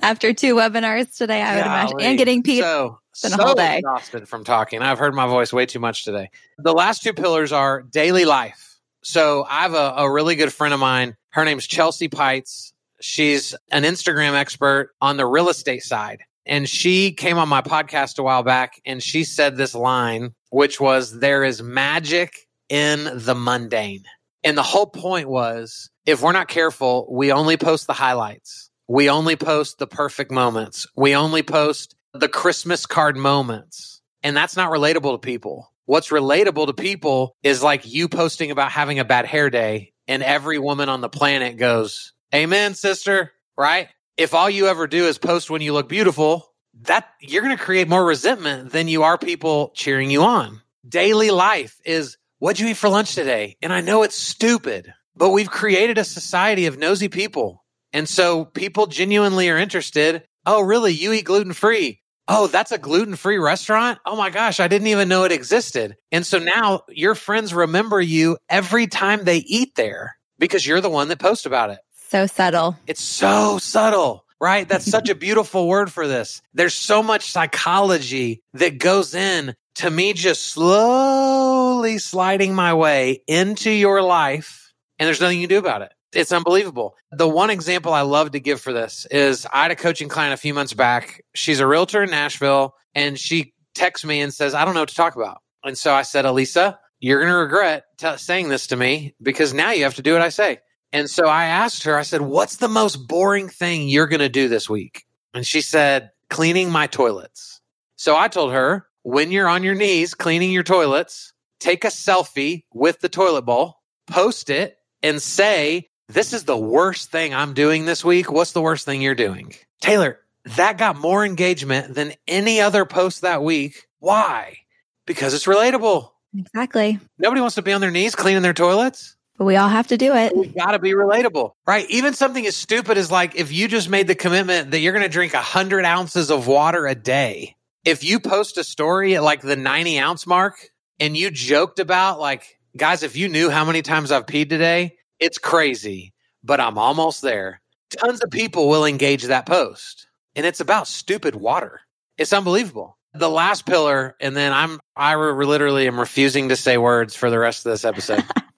After 0.02 0.32
two 0.32 0.56
webinars 0.56 1.16
today, 1.16 1.42
I 1.42 1.56
would 1.56 1.66
imagine, 1.66 2.00
and 2.00 2.18
getting 2.18 2.42
people. 2.42 2.98
So, 3.12 3.28
been 3.28 3.36
so 3.36 3.42
a 3.42 3.46
whole 3.46 3.54
day. 3.54 3.78
exhausted 3.78 4.28
from 4.28 4.44
talking. 4.44 4.82
I've 4.82 4.98
heard 4.98 5.14
my 5.14 5.26
voice 5.26 5.52
way 5.52 5.66
too 5.66 5.78
much 5.78 6.04
today. 6.04 6.30
The 6.58 6.72
last 6.72 7.02
two 7.02 7.12
pillars 7.12 7.52
are 7.52 7.82
daily 7.82 8.24
life. 8.24 8.78
So 9.02 9.46
I 9.48 9.62
have 9.62 9.74
a, 9.74 9.94
a 9.98 10.10
really 10.10 10.34
good 10.34 10.52
friend 10.52 10.74
of 10.74 10.80
mine. 10.80 11.16
Her 11.30 11.44
name's 11.44 11.66
Chelsea 11.66 12.08
Peitz. 12.08 12.72
She's 13.00 13.54
an 13.70 13.84
Instagram 13.84 14.34
expert 14.34 14.90
on 15.00 15.16
the 15.16 15.26
real 15.26 15.48
estate 15.48 15.82
side. 15.82 16.22
And 16.46 16.68
she 16.68 17.12
came 17.12 17.38
on 17.38 17.48
my 17.48 17.62
podcast 17.62 18.18
a 18.18 18.22
while 18.22 18.42
back 18.42 18.80
and 18.84 19.02
she 19.02 19.24
said 19.24 19.56
this 19.56 19.74
line, 19.74 20.34
which 20.50 20.80
was, 20.80 21.18
There 21.18 21.42
is 21.44 21.62
magic 21.62 22.34
in 22.68 23.08
the 23.14 23.34
mundane. 23.34 24.04
And 24.44 24.56
the 24.56 24.62
whole 24.62 24.86
point 24.86 25.28
was, 25.28 25.90
if 26.06 26.22
we're 26.22 26.32
not 26.32 26.48
careful, 26.48 27.06
we 27.10 27.32
only 27.32 27.56
post 27.56 27.86
the 27.86 27.92
highlights. 27.92 28.70
We 28.88 29.10
only 29.10 29.36
post 29.36 29.78
the 29.78 29.86
perfect 29.86 30.30
moments. 30.30 30.86
We 30.96 31.14
only 31.14 31.42
post 31.42 31.94
the 32.12 32.28
Christmas 32.28 32.86
card 32.86 33.16
moments. 33.16 34.00
And 34.22 34.36
that's 34.36 34.56
not 34.56 34.70
relatable 34.70 35.12
to 35.12 35.18
people. 35.18 35.72
What's 35.86 36.08
relatable 36.08 36.66
to 36.66 36.72
people 36.72 37.36
is 37.42 37.62
like 37.62 37.86
you 37.86 38.08
posting 38.08 38.50
about 38.50 38.70
having 38.70 38.98
a 38.98 39.04
bad 39.04 39.26
hair 39.26 39.50
day 39.50 39.92
and 40.08 40.22
every 40.22 40.58
woman 40.58 40.88
on 40.88 41.00
the 41.00 41.08
planet 41.08 41.56
goes, 41.56 42.12
Amen, 42.34 42.74
sister, 42.74 43.32
right? 43.56 43.88
If 44.16 44.34
all 44.34 44.50
you 44.50 44.66
ever 44.66 44.86
do 44.86 45.06
is 45.06 45.18
post 45.18 45.50
when 45.50 45.62
you 45.62 45.72
look 45.72 45.88
beautiful, 45.88 46.49
that 46.82 47.08
you're 47.20 47.42
going 47.42 47.56
to 47.56 47.62
create 47.62 47.88
more 47.88 48.04
resentment 48.04 48.72
than 48.72 48.88
you 48.88 49.02
are 49.02 49.18
people 49.18 49.72
cheering 49.74 50.10
you 50.10 50.22
on. 50.22 50.60
Daily 50.88 51.30
life 51.30 51.78
is 51.84 52.16
what'd 52.38 52.60
you 52.60 52.68
eat 52.68 52.76
for 52.76 52.88
lunch 52.88 53.14
today? 53.14 53.56
And 53.62 53.72
I 53.72 53.80
know 53.80 54.02
it's 54.02 54.20
stupid. 54.20 54.92
But 55.16 55.30
we've 55.30 55.50
created 55.50 55.98
a 55.98 56.04
society 56.04 56.66
of 56.66 56.78
nosy 56.78 57.08
people. 57.08 57.64
And 57.92 58.08
so 58.08 58.44
people 58.44 58.86
genuinely 58.86 59.50
are 59.50 59.58
interested. 59.58 60.22
Oh, 60.46 60.62
really? 60.62 60.92
You 60.92 61.12
eat 61.12 61.24
gluten 61.24 61.52
free? 61.52 62.00
Oh, 62.28 62.46
that's 62.46 62.70
a 62.72 62.78
gluten 62.78 63.16
free 63.16 63.38
restaurant? 63.38 63.98
Oh 64.06 64.14
my 64.16 64.30
gosh, 64.30 64.60
I 64.60 64.68
didn't 64.68 64.86
even 64.86 65.08
know 65.08 65.24
it 65.24 65.32
existed. 65.32 65.96
And 66.12 66.24
so 66.24 66.38
now 66.38 66.82
your 66.88 67.16
friends 67.16 67.52
remember 67.52 68.00
you 68.00 68.38
every 68.48 68.86
time 68.86 69.24
they 69.24 69.38
eat 69.38 69.74
there 69.74 70.16
because 70.38 70.64
you're 70.64 70.80
the 70.80 70.88
one 70.88 71.08
that 71.08 71.18
posts 71.18 71.44
about 71.44 71.70
it. 71.70 71.80
So 72.08 72.26
subtle. 72.26 72.76
It's 72.86 73.02
so 73.02 73.58
subtle, 73.58 74.24
right? 74.40 74.68
That's 74.68 74.90
such 74.90 75.08
a 75.08 75.14
beautiful 75.14 75.68
word 75.68 75.92
for 75.92 76.08
this. 76.08 76.42
There's 76.54 76.74
so 76.74 77.02
much 77.02 77.30
psychology 77.30 78.42
that 78.54 78.78
goes 78.78 79.14
in 79.14 79.54
to 79.76 79.90
me 79.90 80.12
just 80.12 80.46
slowly 80.46 81.98
sliding 81.98 82.54
my 82.54 82.74
way 82.74 83.22
into 83.26 83.70
your 83.70 84.02
life, 84.02 84.72
and 84.98 85.06
there's 85.06 85.20
nothing 85.20 85.40
you 85.40 85.46
can 85.46 85.56
do 85.56 85.58
about 85.58 85.82
it. 85.82 85.92
It's 86.12 86.32
unbelievable. 86.32 86.96
The 87.12 87.28
one 87.28 87.50
example 87.50 87.92
I 87.92 88.00
love 88.00 88.32
to 88.32 88.40
give 88.40 88.60
for 88.60 88.72
this 88.72 89.06
is 89.10 89.46
I 89.52 89.62
had 89.62 89.70
a 89.70 89.76
coaching 89.76 90.08
client 90.08 90.34
a 90.34 90.36
few 90.36 90.54
months 90.54 90.74
back. 90.74 91.22
She's 91.34 91.60
a 91.60 91.66
realtor 91.66 92.02
in 92.02 92.10
Nashville, 92.10 92.74
and 92.94 93.18
she 93.18 93.54
texts 93.74 94.04
me 94.04 94.20
and 94.20 94.34
says, 94.34 94.54
I 94.54 94.64
don't 94.64 94.74
know 94.74 94.80
what 94.80 94.88
to 94.88 94.94
talk 94.94 95.14
about. 95.14 95.38
And 95.62 95.78
so 95.78 95.94
I 95.94 96.02
said, 96.02 96.24
Elisa, 96.24 96.78
you're 96.98 97.20
going 97.20 97.32
to 97.32 97.38
regret 97.38 97.84
t- 97.98 98.16
saying 98.16 98.48
this 98.48 98.68
to 98.68 98.76
me 98.76 99.14
because 99.22 99.54
now 99.54 99.70
you 99.70 99.84
have 99.84 99.94
to 99.94 100.02
do 100.02 100.12
what 100.12 100.22
I 100.22 100.30
say. 100.30 100.58
And 100.92 101.08
so 101.08 101.26
I 101.26 101.44
asked 101.44 101.84
her, 101.84 101.96
I 101.96 102.02
said, 102.02 102.22
What's 102.22 102.56
the 102.56 102.68
most 102.68 102.96
boring 103.08 103.48
thing 103.48 103.88
you're 103.88 104.06
going 104.06 104.20
to 104.20 104.28
do 104.28 104.48
this 104.48 104.68
week? 104.68 105.04
And 105.34 105.46
she 105.46 105.60
said, 105.60 106.10
Cleaning 106.28 106.70
my 106.70 106.86
toilets. 106.86 107.60
So 107.96 108.16
I 108.16 108.28
told 108.28 108.52
her, 108.52 108.86
When 109.02 109.30
you're 109.30 109.48
on 109.48 109.62
your 109.62 109.74
knees 109.74 110.14
cleaning 110.14 110.50
your 110.50 110.62
toilets, 110.62 111.32
take 111.58 111.84
a 111.84 111.88
selfie 111.88 112.64
with 112.72 113.00
the 113.00 113.08
toilet 113.08 113.42
bowl, 113.42 113.80
post 114.06 114.50
it, 114.50 114.78
and 115.02 115.22
say, 115.22 115.88
This 116.08 116.32
is 116.32 116.44
the 116.44 116.58
worst 116.58 117.10
thing 117.10 117.34
I'm 117.34 117.54
doing 117.54 117.84
this 117.84 118.04
week. 118.04 118.30
What's 118.30 118.52
the 118.52 118.62
worst 118.62 118.84
thing 118.84 119.00
you're 119.00 119.14
doing? 119.14 119.54
Taylor, 119.80 120.18
that 120.56 120.78
got 120.78 120.96
more 120.96 121.24
engagement 121.24 121.94
than 121.94 122.14
any 122.26 122.60
other 122.60 122.84
post 122.84 123.22
that 123.22 123.42
week. 123.42 123.86
Why? 124.00 124.58
Because 125.06 125.34
it's 125.34 125.46
relatable. 125.46 126.10
Exactly. 126.36 126.98
Nobody 127.18 127.40
wants 127.40 127.56
to 127.56 127.62
be 127.62 127.72
on 127.72 127.80
their 127.80 127.90
knees 127.90 128.14
cleaning 128.14 128.42
their 128.42 128.54
toilets. 128.54 129.16
But 129.40 129.46
we 129.46 129.56
all 129.56 129.70
have 129.70 129.86
to 129.86 129.96
do 129.96 130.14
it. 130.14 130.36
We 130.36 130.48
got 130.48 130.72
to 130.72 130.78
be 130.78 130.92
relatable, 130.92 131.52
right? 131.66 131.88
Even 131.88 132.12
something 132.12 132.46
as 132.46 132.54
stupid 132.54 132.98
as 132.98 133.10
like 133.10 133.36
if 133.36 133.50
you 133.50 133.68
just 133.68 133.88
made 133.88 134.06
the 134.06 134.14
commitment 134.14 134.72
that 134.72 134.80
you're 134.80 134.92
going 134.92 135.02
to 135.02 135.08
drink 135.08 135.32
100 135.32 135.82
ounces 135.86 136.30
of 136.30 136.46
water 136.46 136.86
a 136.86 136.94
day. 136.94 137.56
If 137.86 138.04
you 138.04 138.20
post 138.20 138.58
a 138.58 138.64
story 138.64 139.16
at 139.16 139.22
like 139.22 139.40
the 139.40 139.56
90 139.56 139.98
ounce 139.98 140.26
mark 140.26 140.56
and 140.98 141.16
you 141.16 141.30
joked 141.30 141.78
about, 141.78 142.20
like, 142.20 142.58
guys, 142.76 143.02
if 143.02 143.16
you 143.16 143.30
knew 143.30 143.48
how 143.48 143.64
many 143.64 143.80
times 143.80 144.12
I've 144.12 144.26
peed 144.26 144.50
today, 144.50 144.98
it's 145.18 145.38
crazy, 145.38 146.12
but 146.44 146.60
I'm 146.60 146.76
almost 146.76 147.22
there. 147.22 147.62
Tons 147.96 148.20
of 148.20 148.30
people 148.30 148.68
will 148.68 148.84
engage 148.84 149.24
that 149.24 149.46
post. 149.46 150.06
And 150.36 150.44
it's 150.44 150.60
about 150.60 150.86
stupid 150.86 151.34
water. 151.34 151.80
It's 152.18 152.34
unbelievable. 152.34 152.98
The 153.14 153.30
last 153.30 153.64
pillar, 153.64 154.16
and 154.20 154.36
then 154.36 154.52
I'm, 154.52 154.80
I 154.94 155.12
re- 155.12 155.46
literally 155.46 155.86
am 155.86 155.98
refusing 155.98 156.50
to 156.50 156.56
say 156.56 156.76
words 156.76 157.16
for 157.16 157.30
the 157.30 157.38
rest 157.38 157.64
of 157.64 157.72
this 157.72 157.86
episode. 157.86 158.22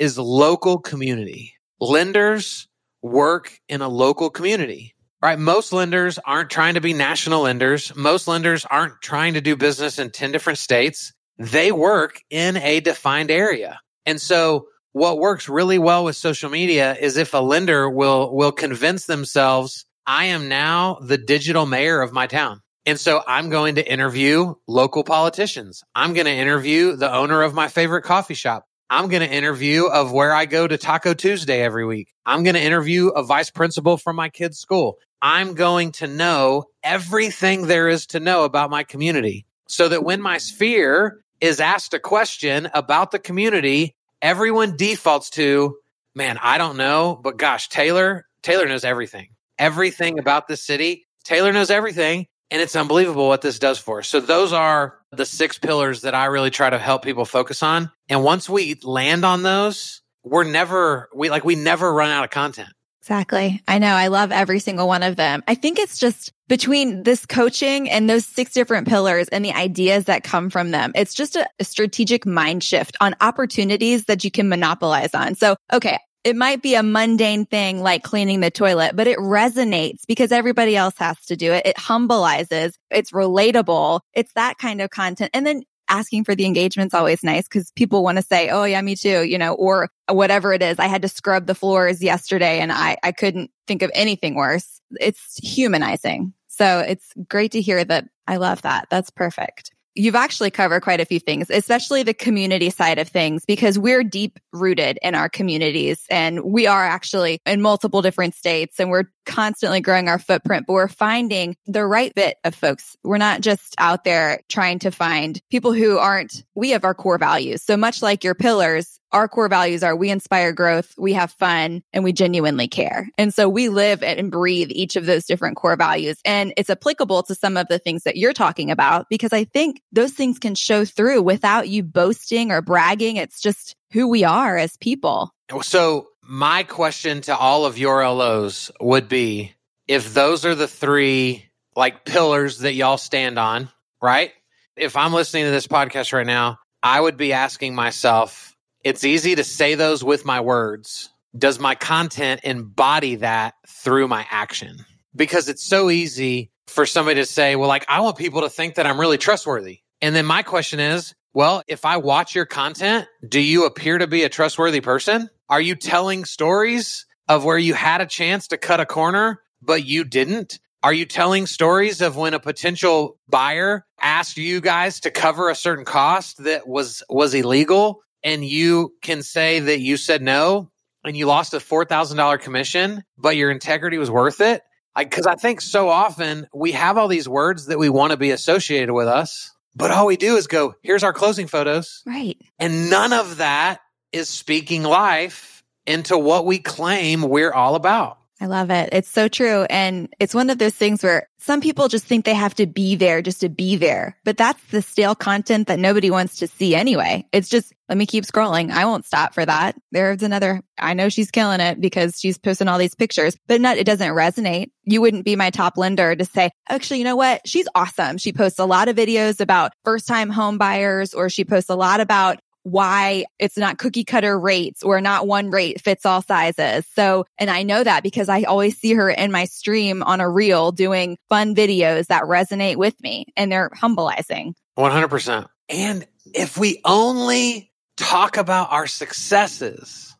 is 0.00 0.18
local 0.18 0.78
community. 0.78 1.54
Lenders 1.78 2.66
work 3.02 3.60
in 3.68 3.82
a 3.82 3.88
local 3.88 4.30
community, 4.30 4.96
right? 5.22 5.38
Most 5.38 5.74
lenders 5.74 6.18
aren't 6.18 6.50
trying 6.50 6.74
to 6.74 6.80
be 6.80 6.94
national 6.94 7.42
lenders. 7.42 7.94
Most 7.94 8.26
lenders 8.26 8.64
aren't 8.64 9.00
trying 9.02 9.34
to 9.34 9.42
do 9.42 9.56
business 9.56 9.98
in 9.98 10.10
10 10.10 10.32
different 10.32 10.58
states. 10.58 11.12
They 11.38 11.70
work 11.70 12.20
in 12.30 12.56
a 12.56 12.80
defined 12.80 13.30
area. 13.30 13.78
And 14.06 14.18
so 14.18 14.68
what 14.92 15.18
works 15.18 15.50
really 15.50 15.78
well 15.78 16.04
with 16.04 16.16
social 16.16 16.48
media 16.48 16.96
is 16.98 17.18
if 17.18 17.34
a 17.34 17.38
lender 17.38 17.88
will, 17.88 18.34
will 18.34 18.52
convince 18.52 19.04
themselves, 19.04 19.84
I 20.06 20.26
am 20.26 20.48
now 20.48 20.98
the 21.02 21.18
digital 21.18 21.66
mayor 21.66 22.00
of 22.00 22.12
my 22.12 22.26
town. 22.26 22.62
And 22.86 22.98
so 22.98 23.22
I'm 23.26 23.50
going 23.50 23.74
to 23.74 23.86
interview 23.86 24.54
local 24.66 25.04
politicians. 25.04 25.84
I'm 25.94 26.14
going 26.14 26.24
to 26.24 26.32
interview 26.32 26.96
the 26.96 27.14
owner 27.14 27.42
of 27.42 27.52
my 27.52 27.68
favorite 27.68 28.02
coffee 28.02 28.34
shop. 28.34 28.64
I'm 28.92 29.06
going 29.06 29.22
to 29.22 29.32
interview 29.32 29.86
of 29.86 30.10
where 30.10 30.34
I 30.34 30.46
go 30.46 30.66
to 30.66 30.76
Taco 30.76 31.14
Tuesday 31.14 31.62
every 31.62 31.86
week. 31.86 32.12
I'm 32.26 32.42
going 32.42 32.56
to 32.56 32.60
interview 32.60 33.08
a 33.10 33.22
vice 33.22 33.48
principal 33.48 33.96
from 33.96 34.16
my 34.16 34.30
kid's 34.30 34.58
school. 34.58 34.98
I'm 35.22 35.54
going 35.54 35.92
to 35.92 36.08
know 36.08 36.64
everything 36.82 37.68
there 37.68 37.86
is 37.86 38.06
to 38.08 38.18
know 38.18 38.42
about 38.42 38.68
my 38.68 38.82
community 38.82 39.46
so 39.68 39.88
that 39.88 40.02
when 40.02 40.20
my 40.20 40.38
sphere 40.38 41.20
is 41.40 41.60
asked 41.60 41.94
a 41.94 42.00
question 42.00 42.68
about 42.74 43.12
the 43.12 43.20
community, 43.20 43.94
everyone 44.20 44.76
defaults 44.76 45.30
to, 45.30 45.76
man, 46.16 46.36
I 46.42 46.58
don't 46.58 46.76
know, 46.76 47.20
but 47.22 47.36
gosh, 47.36 47.68
Taylor, 47.68 48.26
Taylor 48.42 48.66
knows 48.66 48.82
everything. 48.82 49.28
Everything 49.56 50.18
about 50.18 50.48
the 50.48 50.56
city. 50.56 51.06
Taylor 51.22 51.52
knows 51.52 51.70
everything. 51.70 52.26
And 52.50 52.60
it's 52.60 52.74
unbelievable 52.74 53.28
what 53.28 53.42
this 53.42 53.60
does 53.60 53.78
for 53.78 54.00
us. 54.00 54.08
So 54.08 54.18
those 54.18 54.52
are 54.52 54.98
the 55.12 55.26
six 55.26 55.58
pillars 55.58 56.02
that 56.02 56.14
I 56.14 56.26
really 56.26 56.50
try 56.50 56.70
to 56.70 56.78
help 56.78 57.02
people 57.02 57.24
focus 57.24 57.62
on. 57.62 57.90
And 58.08 58.22
once 58.22 58.48
we 58.48 58.76
land 58.82 59.24
on 59.24 59.42
those, 59.42 60.02
we're 60.22 60.44
never, 60.44 61.08
we 61.14 61.30
like, 61.30 61.44
we 61.44 61.56
never 61.56 61.92
run 61.92 62.10
out 62.10 62.24
of 62.24 62.30
content. 62.30 62.70
Exactly. 63.02 63.62
I 63.66 63.78
know. 63.78 63.94
I 63.94 64.08
love 64.08 64.30
every 64.30 64.58
single 64.58 64.86
one 64.86 65.02
of 65.02 65.16
them. 65.16 65.42
I 65.48 65.54
think 65.54 65.78
it's 65.78 65.98
just 65.98 66.32
between 66.48 67.02
this 67.02 67.24
coaching 67.24 67.88
and 67.88 68.10
those 68.10 68.26
six 68.26 68.52
different 68.52 68.86
pillars 68.88 69.28
and 69.28 69.42
the 69.42 69.52
ideas 69.52 70.04
that 70.04 70.22
come 70.22 70.50
from 70.50 70.70
them. 70.70 70.92
It's 70.94 71.14
just 71.14 71.34
a, 71.34 71.48
a, 71.58 71.64
strategic 71.64 72.26
mind 72.26 72.62
shift 72.62 72.96
on 73.00 73.16
opportunities 73.20 74.04
that 74.04 74.22
you 74.22 74.30
can 74.30 74.50
monopolize 74.50 75.14
on. 75.14 75.34
So, 75.34 75.56
okay. 75.72 75.98
It 76.22 76.36
might 76.36 76.62
be 76.62 76.74
a 76.74 76.82
mundane 76.82 77.46
thing 77.46 77.82
like 77.82 78.02
cleaning 78.02 78.40
the 78.40 78.50
toilet, 78.50 78.94
but 78.94 79.06
it 79.06 79.18
resonates 79.18 80.00
because 80.06 80.32
everybody 80.32 80.76
else 80.76 80.94
has 80.98 81.18
to 81.26 81.36
do 81.36 81.52
it. 81.52 81.66
It 81.66 81.76
humbleizes. 81.76 82.74
It's 82.90 83.12
relatable. 83.12 84.00
It's 84.12 84.32
that 84.34 84.58
kind 84.58 84.82
of 84.82 84.90
content. 84.90 85.30
And 85.32 85.46
then 85.46 85.62
asking 85.88 86.24
for 86.24 86.34
the 86.34 86.46
engagement's 86.46 86.94
always 86.94 87.22
nice 87.22 87.44
because 87.44 87.72
people 87.72 88.02
want 88.02 88.16
to 88.16 88.22
say, 88.22 88.48
Oh 88.48 88.64
yeah, 88.64 88.80
me 88.80 88.96
too, 88.96 89.24
you 89.24 89.38
know, 89.38 89.54
or 89.54 89.90
whatever 90.08 90.52
it 90.52 90.62
is. 90.62 90.78
I 90.78 90.86
had 90.86 91.02
to 91.02 91.08
scrub 91.08 91.46
the 91.46 91.54
floors 91.54 92.02
yesterday 92.02 92.60
and 92.60 92.70
I, 92.72 92.96
I 93.02 93.12
couldn't 93.12 93.50
think 93.66 93.82
of 93.82 93.90
anything 93.92 94.34
worse. 94.34 94.80
It's 95.00 95.36
humanizing. 95.42 96.32
So 96.48 96.80
it's 96.80 97.12
great 97.28 97.52
to 97.52 97.60
hear 97.60 97.82
that. 97.84 98.04
I 98.26 98.36
love 98.36 98.62
that. 98.62 98.86
That's 98.90 99.10
perfect. 99.10 99.72
You've 99.94 100.14
actually 100.14 100.50
covered 100.50 100.82
quite 100.82 101.00
a 101.00 101.04
few 101.04 101.18
things, 101.18 101.50
especially 101.50 102.02
the 102.02 102.14
community 102.14 102.70
side 102.70 102.98
of 102.98 103.08
things, 103.08 103.44
because 103.44 103.78
we're 103.78 104.04
deep 104.04 104.38
rooted 104.52 104.98
in 105.02 105.14
our 105.14 105.28
communities 105.28 106.04
and 106.10 106.44
we 106.44 106.66
are 106.66 106.84
actually 106.84 107.40
in 107.44 107.60
multiple 107.60 108.00
different 108.00 108.34
states 108.34 108.78
and 108.78 108.90
we're 108.90 109.10
constantly 109.26 109.80
growing 109.80 110.08
our 110.08 110.18
footprint, 110.18 110.66
but 110.66 110.74
we're 110.74 110.88
finding 110.88 111.56
the 111.66 111.84
right 111.84 112.14
bit 112.14 112.36
of 112.44 112.54
folks. 112.54 112.96
We're 113.02 113.18
not 113.18 113.40
just 113.40 113.74
out 113.78 114.04
there 114.04 114.40
trying 114.48 114.78
to 114.80 114.90
find 114.90 115.40
people 115.50 115.72
who 115.72 115.98
aren't, 115.98 116.44
we 116.54 116.70
have 116.70 116.84
our 116.84 116.94
core 116.94 117.18
values. 117.18 117.62
So 117.62 117.76
much 117.76 118.02
like 118.02 118.22
your 118.22 118.34
pillars, 118.34 118.99
our 119.12 119.28
core 119.28 119.48
values 119.48 119.82
are 119.82 119.96
we 119.96 120.10
inspire 120.10 120.52
growth, 120.52 120.94
we 120.98 121.12
have 121.14 121.32
fun, 121.32 121.82
and 121.92 122.04
we 122.04 122.12
genuinely 122.12 122.68
care. 122.68 123.08
And 123.18 123.32
so 123.32 123.48
we 123.48 123.68
live 123.68 124.02
and 124.02 124.30
breathe 124.30 124.70
each 124.70 124.96
of 124.96 125.06
those 125.06 125.24
different 125.24 125.56
core 125.56 125.76
values. 125.76 126.18
And 126.24 126.52
it's 126.56 126.70
applicable 126.70 127.22
to 127.24 127.34
some 127.34 127.56
of 127.56 127.68
the 127.68 127.78
things 127.78 128.04
that 128.04 128.16
you're 128.16 128.32
talking 128.32 128.70
about 128.70 129.08
because 129.08 129.32
I 129.32 129.44
think 129.44 129.82
those 129.92 130.12
things 130.12 130.38
can 130.38 130.54
show 130.54 130.84
through 130.84 131.22
without 131.22 131.68
you 131.68 131.82
boasting 131.82 132.50
or 132.50 132.62
bragging. 132.62 133.16
It's 133.16 133.40
just 133.40 133.74
who 133.92 134.08
we 134.08 134.24
are 134.24 134.56
as 134.56 134.76
people. 134.76 135.32
So, 135.62 136.08
my 136.22 136.62
question 136.62 137.22
to 137.22 137.36
all 137.36 137.66
of 137.66 137.76
your 137.76 138.08
LOs 138.08 138.70
would 138.80 139.08
be 139.08 139.52
if 139.88 140.14
those 140.14 140.44
are 140.44 140.54
the 140.54 140.68
three 140.68 141.44
like 141.74 142.04
pillars 142.04 142.58
that 142.58 142.74
y'all 142.74 142.98
stand 142.98 143.38
on, 143.38 143.68
right? 144.00 144.30
If 144.76 144.96
I'm 144.96 145.12
listening 145.12 145.44
to 145.44 145.50
this 145.50 145.66
podcast 145.66 146.12
right 146.12 146.26
now, 146.26 146.58
I 146.82 147.00
would 147.00 147.16
be 147.16 147.32
asking 147.32 147.74
myself, 147.74 148.56
it's 148.84 149.04
easy 149.04 149.34
to 149.34 149.44
say 149.44 149.74
those 149.74 150.02
with 150.02 150.24
my 150.24 150.40
words. 150.40 151.10
Does 151.36 151.58
my 151.58 151.74
content 151.74 152.40
embody 152.44 153.16
that 153.16 153.54
through 153.68 154.08
my 154.08 154.26
action? 154.30 154.84
Because 155.14 155.48
it's 155.48 155.64
so 155.64 155.90
easy 155.90 156.50
for 156.66 156.86
somebody 156.86 157.20
to 157.20 157.26
say, 157.26 157.56
well, 157.56 157.68
like, 157.68 157.84
I 157.88 158.00
want 158.00 158.16
people 158.16 158.42
to 158.42 158.50
think 158.50 158.76
that 158.76 158.86
I'm 158.86 158.98
really 158.98 159.18
trustworthy. 159.18 159.80
And 160.00 160.14
then 160.14 160.24
my 160.24 160.42
question 160.42 160.80
is, 160.80 161.14
well, 161.32 161.62
if 161.68 161.84
I 161.84 161.98
watch 161.98 162.34
your 162.34 162.46
content, 162.46 163.06
do 163.26 163.40
you 163.40 163.66
appear 163.66 163.98
to 163.98 164.06
be 164.06 164.24
a 164.24 164.28
trustworthy 164.28 164.80
person? 164.80 165.28
Are 165.48 165.60
you 165.60 165.74
telling 165.74 166.24
stories 166.24 167.06
of 167.28 167.44
where 167.44 167.58
you 167.58 167.74
had 167.74 168.00
a 168.00 168.06
chance 168.06 168.48
to 168.48 168.56
cut 168.56 168.80
a 168.80 168.86
corner, 168.86 169.40
but 169.62 169.84
you 169.84 170.04
didn't? 170.04 170.58
Are 170.82 170.92
you 170.92 171.04
telling 171.04 171.46
stories 171.46 172.00
of 172.00 172.16
when 172.16 172.34
a 172.34 172.40
potential 172.40 173.18
buyer 173.28 173.84
asked 174.00 174.38
you 174.38 174.60
guys 174.60 175.00
to 175.00 175.10
cover 175.10 175.50
a 175.50 175.54
certain 175.54 175.84
cost 175.84 176.42
that 176.42 176.66
was 176.66 177.02
was 177.10 177.34
illegal 177.34 178.00
and 178.22 178.44
you 178.44 178.94
can 179.02 179.22
say 179.22 179.60
that 179.60 179.80
you 179.80 179.96
said 179.96 180.22
no 180.22 180.70
and 181.04 181.16
you 181.16 181.26
lost 181.26 181.54
a 181.54 181.58
$4,000 181.58 182.40
commission, 182.40 183.04
but 183.16 183.36
your 183.36 183.50
integrity 183.50 183.98
was 183.98 184.10
worth 184.10 184.40
it. 184.40 184.62
Because 184.96 185.26
I, 185.26 185.32
I 185.32 185.36
think 185.36 185.60
so 185.60 185.88
often 185.88 186.48
we 186.52 186.72
have 186.72 186.98
all 186.98 187.08
these 187.08 187.28
words 187.28 187.66
that 187.66 187.78
we 187.78 187.88
want 187.88 188.10
to 188.10 188.16
be 188.16 188.32
associated 188.32 188.92
with 188.92 189.06
us, 189.06 189.50
but 189.74 189.90
all 189.90 190.06
we 190.06 190.16
do 190.16 190.36
is 190.36 190.46
go, 190.46 190.74
here's 190.82 191.04
our 191.04 191.12
closing 191.12 191.46
photos. 191.46 192.02
Right. 192.04 192.36
And 192.58 192.90
none 192.90 193.12
of 193.12 193.38
that 193.38 193.80
is 194.12 194.28
speaking 194.28 194.82
life 194.82 195.62
into 195.86 196.18
what 196.18 196.44
we 196.44 196.58
claim 196.58 197.22
we're 197.22 197.52
all 197.52 197.76
about. 197.76 198.18
I 198.42 198.46
love 198.46 198.70
it. 198.70 198.88
It's 198.92 199.08
so 199.08 199.28
true. 199.28 199.64
And 199.68 200.08
it's 200.18 200.34
one 200.34 200.48
of 200.48 200.56
those 200.56 200.74
things 200.74 201.02
where 201.02 201.28
some 201.38 201.60
people 201.60 201.88
just 201.88 202.06
think 202.06 202.24
they 202.24 202.34
have 202.34 202.54
to 202.54 202.66
be 202.66 202.96
there 202.96 203.20
just 203.20 203.40
to 203.42 203.50
be 203.50 203.76
there. 203.76 204.16
But 204.24 204.38
that's 204.38 204.62
the 204.70 204.80
stale 204.80 205.14
content 205.14 205.68
that 205.68 205.78
nobody 205.78 206.10
wants 206.10 206.38
to 206.38 206.46
see 206.46 206.74
anyway. 206.74 207.26
It's 207.32 207.50
just, 207.50 207.74
let 207.90 207.98
me 207.98 208.06
keep 208.06 208.24
scrolling. 208.24 208.70
I 208.70 208.86
won't 208.86 209.04
stop 209.04 209.34
for 209.34 209.44
that. 209.44 209.76
There's 209.92 210.22
another, 210.22 210.62
I 210.78 210.94
know 210.94 211.10
she's 211.10 211.30
killing 211.30 211.60
it 211.60 211.82
because 211.82 212.18
she's 212.18 212.38
posting 212.38 212.68
all 212.68 212.78
these 212.78 212.94
pictures, 212.94 213.36
but 213.46 213.60
not, 213.60 213.76
it 213.76 213.84
doesn't 213.84 214.12
resonate. 214.12 214.70
You 214.84 215.02
wouldn't 215.02 215.26
be 215.26 215.36
my 215.36 215.50
top 215.50 215.76
lender 215.76 216.16
to 216.16 216.24
say, 216.24 216.50
actually, 216.68 216.98
you 216.98 217.04
know 217.04 217.16
what? 217.16 217.46
She's 217.46 217.68
awesome. 217.74 218.16
She 218.16 218.32
posts 218.32 218.58
a 218.58 218.64
lot 218.64 218.88
of 218.88 218.96
videos 218.96 219.40
about 219.40 219.72
first 219.84 220.06
time 220.06 220.30
home 220.30 220.56
buyers 220.56 221.12
or 221.12 221.28
she 221.28 221.44
posts 221.44 221.68
a 221.68 221.76
lot 221.76 222.00
about 222.00 222.40
why 222.62 223.24
it's 223.38 223.56
not 223.56 223.78
cookie 223.78 224.04
cutter 224.04 224.38
rates 224.38 224.82
or 224.82 225.00
not 225.00 225.26
one 225.26 225.50
rate 225.50 225.80
fits 225.80 226.04
all 226.04 226.22
sizes. 226.22 226.86
So, 226.94 227.24
and 227.38 227.50
I 227.50 227.62
know 227.62 227.82
that 227.82 228.02
because 228.02 228.28
I 228.28 228.42
always 228.42 228.78
see 228.78 228.94
her 228.94 229.10
in 229.10 229.32
my 229.32 229.44
stream 229.46 230.02
on 230.02 230.20
a 230.20 230.28
reel 230.28 230.72
doing 230.72 231.16
fun 231.28 231.54
videos 231.54 232.06
that 232.06 232.24
resonate 232.24 232.76
with 232.76 233.00
me 233.02 233.26
and 233.36 233.50
they're 233.50 233.70
humbleizing. 233.70 234.54
100%. 234.78 235.46
And 235.68 236.06
if 236.34 236.58
we 236.58 236.80
only 236.84 237.72
talk 237.96 238.36
about 238.36 238.72
our 238.72 238.86
successes, 238.86 240.14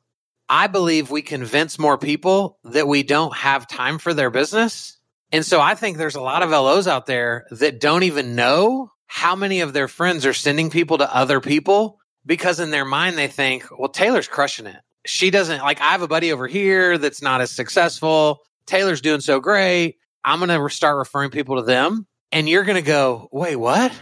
I 0.48 0.66
believe 0.66 1.10
we 1.10 1.22
convince 1.22 1.78
more 1.78 1.98
people 1.98 2.58
that 2.64 2.88
we 2.88 3.02
don't 3.02 3.36
have 3.36 3.68
time 3.68 3.98
for 3.98 4.12
their 4.12 4.30
business. 4.30 4.98
And 5.32 5.46
so 5.46 5.60
I 5.60 5.74
think 5.76 5.96
there's 5.96 6.16
a 6.16 6.20
lot 6.20 6.42
of 6.42 6.50
LOs 6.50 6.88
out 6.88 7.06
there 7.06 7.46
that 7.52 7.80
don't 7.80 8.02
even 8.02 8.34
know 8.34 8.90
how 9.06 9.36
many 9.36 9.60
of 9.60 9.72
their 9.72 9.88
friends 9.88 10.26
are 10.26 10.32
sending 10.32 10.70
people 10.70 10.98
to 10.98 11.14
other 11.14 11.40
people 11.40 11.99
because 12.26 12.60
in 12.60 12.70
their 12.70 12.84
mind 12.84 13.16
they 13.16 13.28
think, 13.28 13.66
well, 13.78 13.88
Taylor's 13.88 14.28
crushing 14.28 14.66
it. 14.66 14.76
She 15.06 15.30
doesn't 15.30 15.60
like, 15.60 15.80
I 15.80 15.92
have 15.92 16.02
a 16.02 16.08
buddy 16.08 16.32
over 16.32 16.46
here 16.46 16.98
that's 16.98 17.22
not 17.22 17.40
as 17.40 17.50
successful. 17.50 18.40
Taylor's 18.66 19.00
doing 19.00 19.20
so 19.20 19.40
great. 19.40 19.96
I'm 20.24 20.38
going 20.38 20.48
to 20.50 20.74
start 20.74 20.98
referring 20.98 21.30
people 21.30 21.56
to 21.56 21.62
them. 21.62 22.06
And 22.32 22.48
you're 22.48 22.64
going 22.64 22.76
to 22.76 22.82
go, 22.82 23.28
wait, 23.32 23.56
what? 23.56 23.92